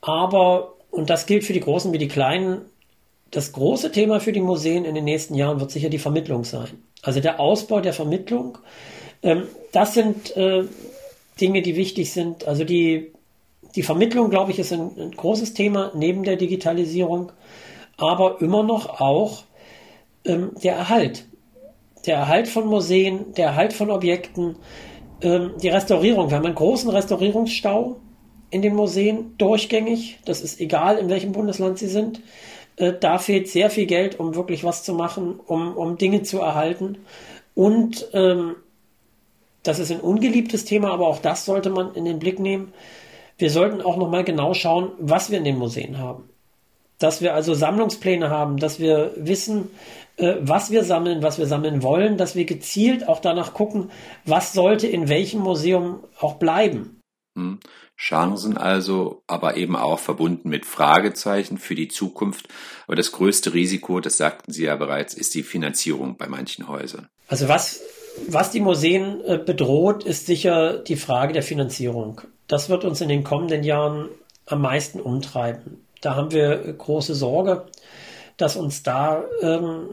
Aber, 0.00 0.74
und 0.90 1.08
das 1.08 1.26
gilt 1.26 1.44
für 1.44 1.52
die 1.52 1.60
Großen 1.60 1.92
wie 1.92 1.98
die 1.98 2.08
Kleinen, 2.08 2.62
das 3.30 3.52
große 3.52 3.92
Thema 3.92 4.18
für 4.18 4.32
die 4.32 4.40
Museen 4.40 4.84
in 4.84 4.96
den 4.96 5.04
nächsten 5.04 5.36
Jahren 5.36 5.60
wird 5.60 5.70
sicher 5.70 5.90
die 5.90 6.00
Vermittlung 6.00 6.42
sein. 6.42 6.82
Also 7.00 7.20
der 7.20 7.38
Ausbau 7.38 7.80
der 7.80 7.92
Vermittlung. 7.92 8.58
Ähm, 9.22 9.44
das 9.70 9.94
sind 9.94 10.36
äh, 10.36 10.64
Dinge, 11.40 11.62
die 11.62 11.76
wichtig 11.76 12.12
sind. 12.12 12.48
Also 12.48 12.64
die, 12.64 13.12
die 13.76 13.82
Vermittlung, 13.82 14.30
glaube 14.30 14.52
ich, 14.52 14.58
ist 14.58 14.72
ein, 14.72 14.90
ein, 14.96 15.10
großes 15.12 15.54
Thema 15.54 15.90
neben 15.94 16.22
der 16.22 16.36
Digitalisierung, 16.36 17.32
aber 17.96 18.40
immer 18.40 18.62
noch 18.62 19.00
auch 19.00 19.44
ähm, 20.24 20.52
der 20.62 20.76
Erhalt. 20.76 21.26
Der 22.06 22.16
Erhalt 22.16 22.48
von 22.48 22.66
Museen, 22.66 23.32
der 23.34 23.46
Erhalt 23.46 23.72
von 23.72 23.90
Objekten, 23.90 24.56
ähm, 25.22 25.52
die 25.60 25.68
Restaurierung. 25.68 26.30
Wir 26.30 26.36
haben 26.36 26.46
einen 26.46 26.54
großen 26.54 26.90
Restaurierungsstau 26.90 27.96
in 28.50 28.62
den 28.62 28.74
Museen 28.74 29.34
durchgängig. 29.38 30.18
Das 30.24 30.40
ist 30.40 30.60
egal, 30.60 30.98
in 30.98 31.08
welchem 31.08 31.32
Bundesland 31.32 31.78
sie 31.78 31.88
sind. 31.88 32.20
Äh, 32.76 32.92
da 32.98 33.18
fehlt 33.18 33.48
sehr 33.48 33.70
viel 33.70 33.86
Geld, 33.86 34.20
um 34.20 34.34
wirklich 34.34 34.64
was 34.64 34.84
zu 34.84 34.94
machen, 34.94 35.40
um, 35.46 35.76
um 35.76 35.98
Dinge 35.98 36.22
zu 36.22 36.38
erhalten. 36.38 36.98
Und 37.54 38.08
ähm, 38.12 38.56
das 39.62 39.78
ist 39.78 39.90
ein 39.90 40.00
ungeliebtes 40.00 40.64
Thema, 40.64 40.92
aber 40.92 41.08
auch 41.08 41.20
das 41.20 41.44
sollte 41.44 41.70
man 41.70 41.94
in 41.94 42.04
den 42.04 42.18
Blick 42.18 42.38
nehmen. 42.38 42.72
Wir 43.38 43.50
sollten 43.50 43.82
auch 43.82 43.96
nochmal 43.96 44.24
genau 44.24 44.54
schauen, 44.54 44.92
was 44.98 45.30
wir 45.30 45.38
in 45.38 45.44
den 45.44 45.58
Museen 45.58 45.98
haben. 45.98 46.28
Dass 46.98 47.20
wir 47.20 47.34
also 47.34 47.54
Sammlungspläne 47.54 48.30
haben, 48.30 48.58
dass 48.58 48.78
wir 48.78 49.12
wissen, 49.16 49.70
äh, 50.16 50.36
was 50.40 50.70
wir 50.70 50.84
sammeln, 50.84 51.22
was 51.22 51.38
wir 51.38 51.46
sammeln 51.46 51.82
wollen, 51.82 52.16
dass 52.16 52.36
wir 52.36 52.44
gezielt 52.44 53.08
auch 53.08 53.20
danach 53.20 53.52
gucken, 53.52 53.90
was 54.24 54.52
sollte 54.52 54.86
in 54.86 55.08
welchem 55.08 55.40
Museum 55.40 56.04
auch 56.20 56.34
bleiben. 56.34 57.00
Hm. 57.36 57.58
Chancen 57.96 58.56
also, 58.56 59.22
aber 59.26 59.56
eben 59.56 59.76
auch 59.76 59.98
verbunden 59.98 60.48
mit 60.48 60.66
Fragezeichen 60.66 61.58
für 61.58 61.74
die 61.74 61.88
Zukunft. 61.88 62.48
Aber 62.86 62.96
das 62.96 63.12
größte 63.12 63.54
Risiko, 63.54 64.00
das 64.00 64.16
sagten 64.16 64.52
Sie 64.52 64.64
ja 64.64 64.76
bereits, 64.76 65.14
ist 65.14 65.34
die 65.34 65.42
Finanzierung 65.42 66.16
bei 66.16 66.26
manchen 66.28 66.68
Häusern. 66.68 67.08
Also 67.28 67.48
was, 67.48 67.82
was 68.28 68.50
die 68.50 68.60
Museen 68.60 69.20
äh, 69.24 69.38
bedroht, 69.38 70.04
ist 70.04 70.26
sicher 70.26 70.78
die 70.78 70.96
Frage 70.96 71.32
der 71.32 71.42
Finanzierung. 71.42 72.20
Das 72.48 72.68
wird 72.68 72.84
uns 72.84 73.00
in 73.00 73.08
den 73.08 73.24
kommenden 73.24 73.64
Jahren 73.64 74.08
am 74.46 74.60
meisten 74.60 75.00
umtreiben. 75.00 75.84
Da 76.00 76.16
haben 76.16 76.32
wir 76.32 76.56
große 76.72 77.14
Sorge, 77.14 77.66
dass 78.36 78.56
uns 78.56 78.82
da 78.82 79.24
ähm, 79.40 79.88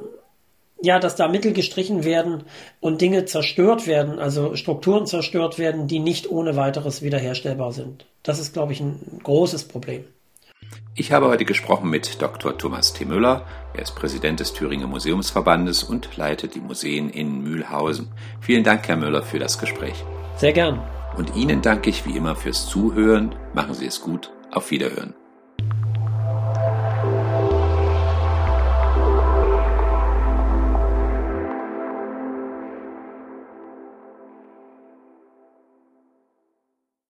ja, 0.82 1.00
dass 1.00 1.16
da 1.16 1.28
Mittel 1.28 1.54
gestrichen 1.54 2.04
werden 2.04 2.44
und 2.80 3.02
Dinge 3.02 3.26
zerstört 3.26 3.88
werden, 3.88 4.20
also 4.20 4.56
Strukturen 4.56 5.06
zerstört 5.06 5.60
werden, 5.60 5.88
die 5.88 6.00
nicht 6.00 6.30
ohne 6.30 6.56
weiteres 6.56 7.02
wiederherstellbar 7.02 7.72
sind. 7.72 8.06
Das 8.24 8.40
ist, 8.40 8.54
glaube 8.54 8.74
ich, 8.74 8.80
ein 8.80 9.22
großes 9.24 9.66
Problem. 9.66 10.06
Ich 10.96 11.12
habe 11.12 11.28
heute 11.28 11.46
gesprochen 11.46 11.90
mit 11.90 12.22
Dr. 12.22 12.58
Thomas 12.58 12.94
T. 12.94 13.06
Müller. 13.06 13.46
Er 13.74 13.84
ist 13.84 13.96
Präsident 13.96 14.40
des 14.40 14.54
Thüringer 14.54 14.88
Museumsverbandes 14.88 15.84
und 15.84 16.18
leitet 16.18 16.56
die 16.56 16.60
Museen 16.60 17.10
in 17.10 17.44
Mühlhausen. 17.44 18.10
Vielen 18.42 18.64
Dank, 18.64 18.88
Herr 18.88 18.98
Müller, 18.98 19.24
für 19.24 19.40
das 19.40 19.58
Gespräch. 19.58 20.04
Sehr 20.38 20.54
gern. 20.54 20.82
Und 21.18 21.36
Ihnen 21.36 21.62
danke 21.62 21.90
ich 21.90 22.06
wie 22.06 22.16
immer 22.16 22.36
fürs 22.36 22.68
Zuhören. 22.68 23.36
Machen 23.54 23.74
Sie 23.74 23.86
es 23.86 24.02
gut. 24.02 24.32
Auf 24.52 24.72
Wiederhören. 24.72 25.14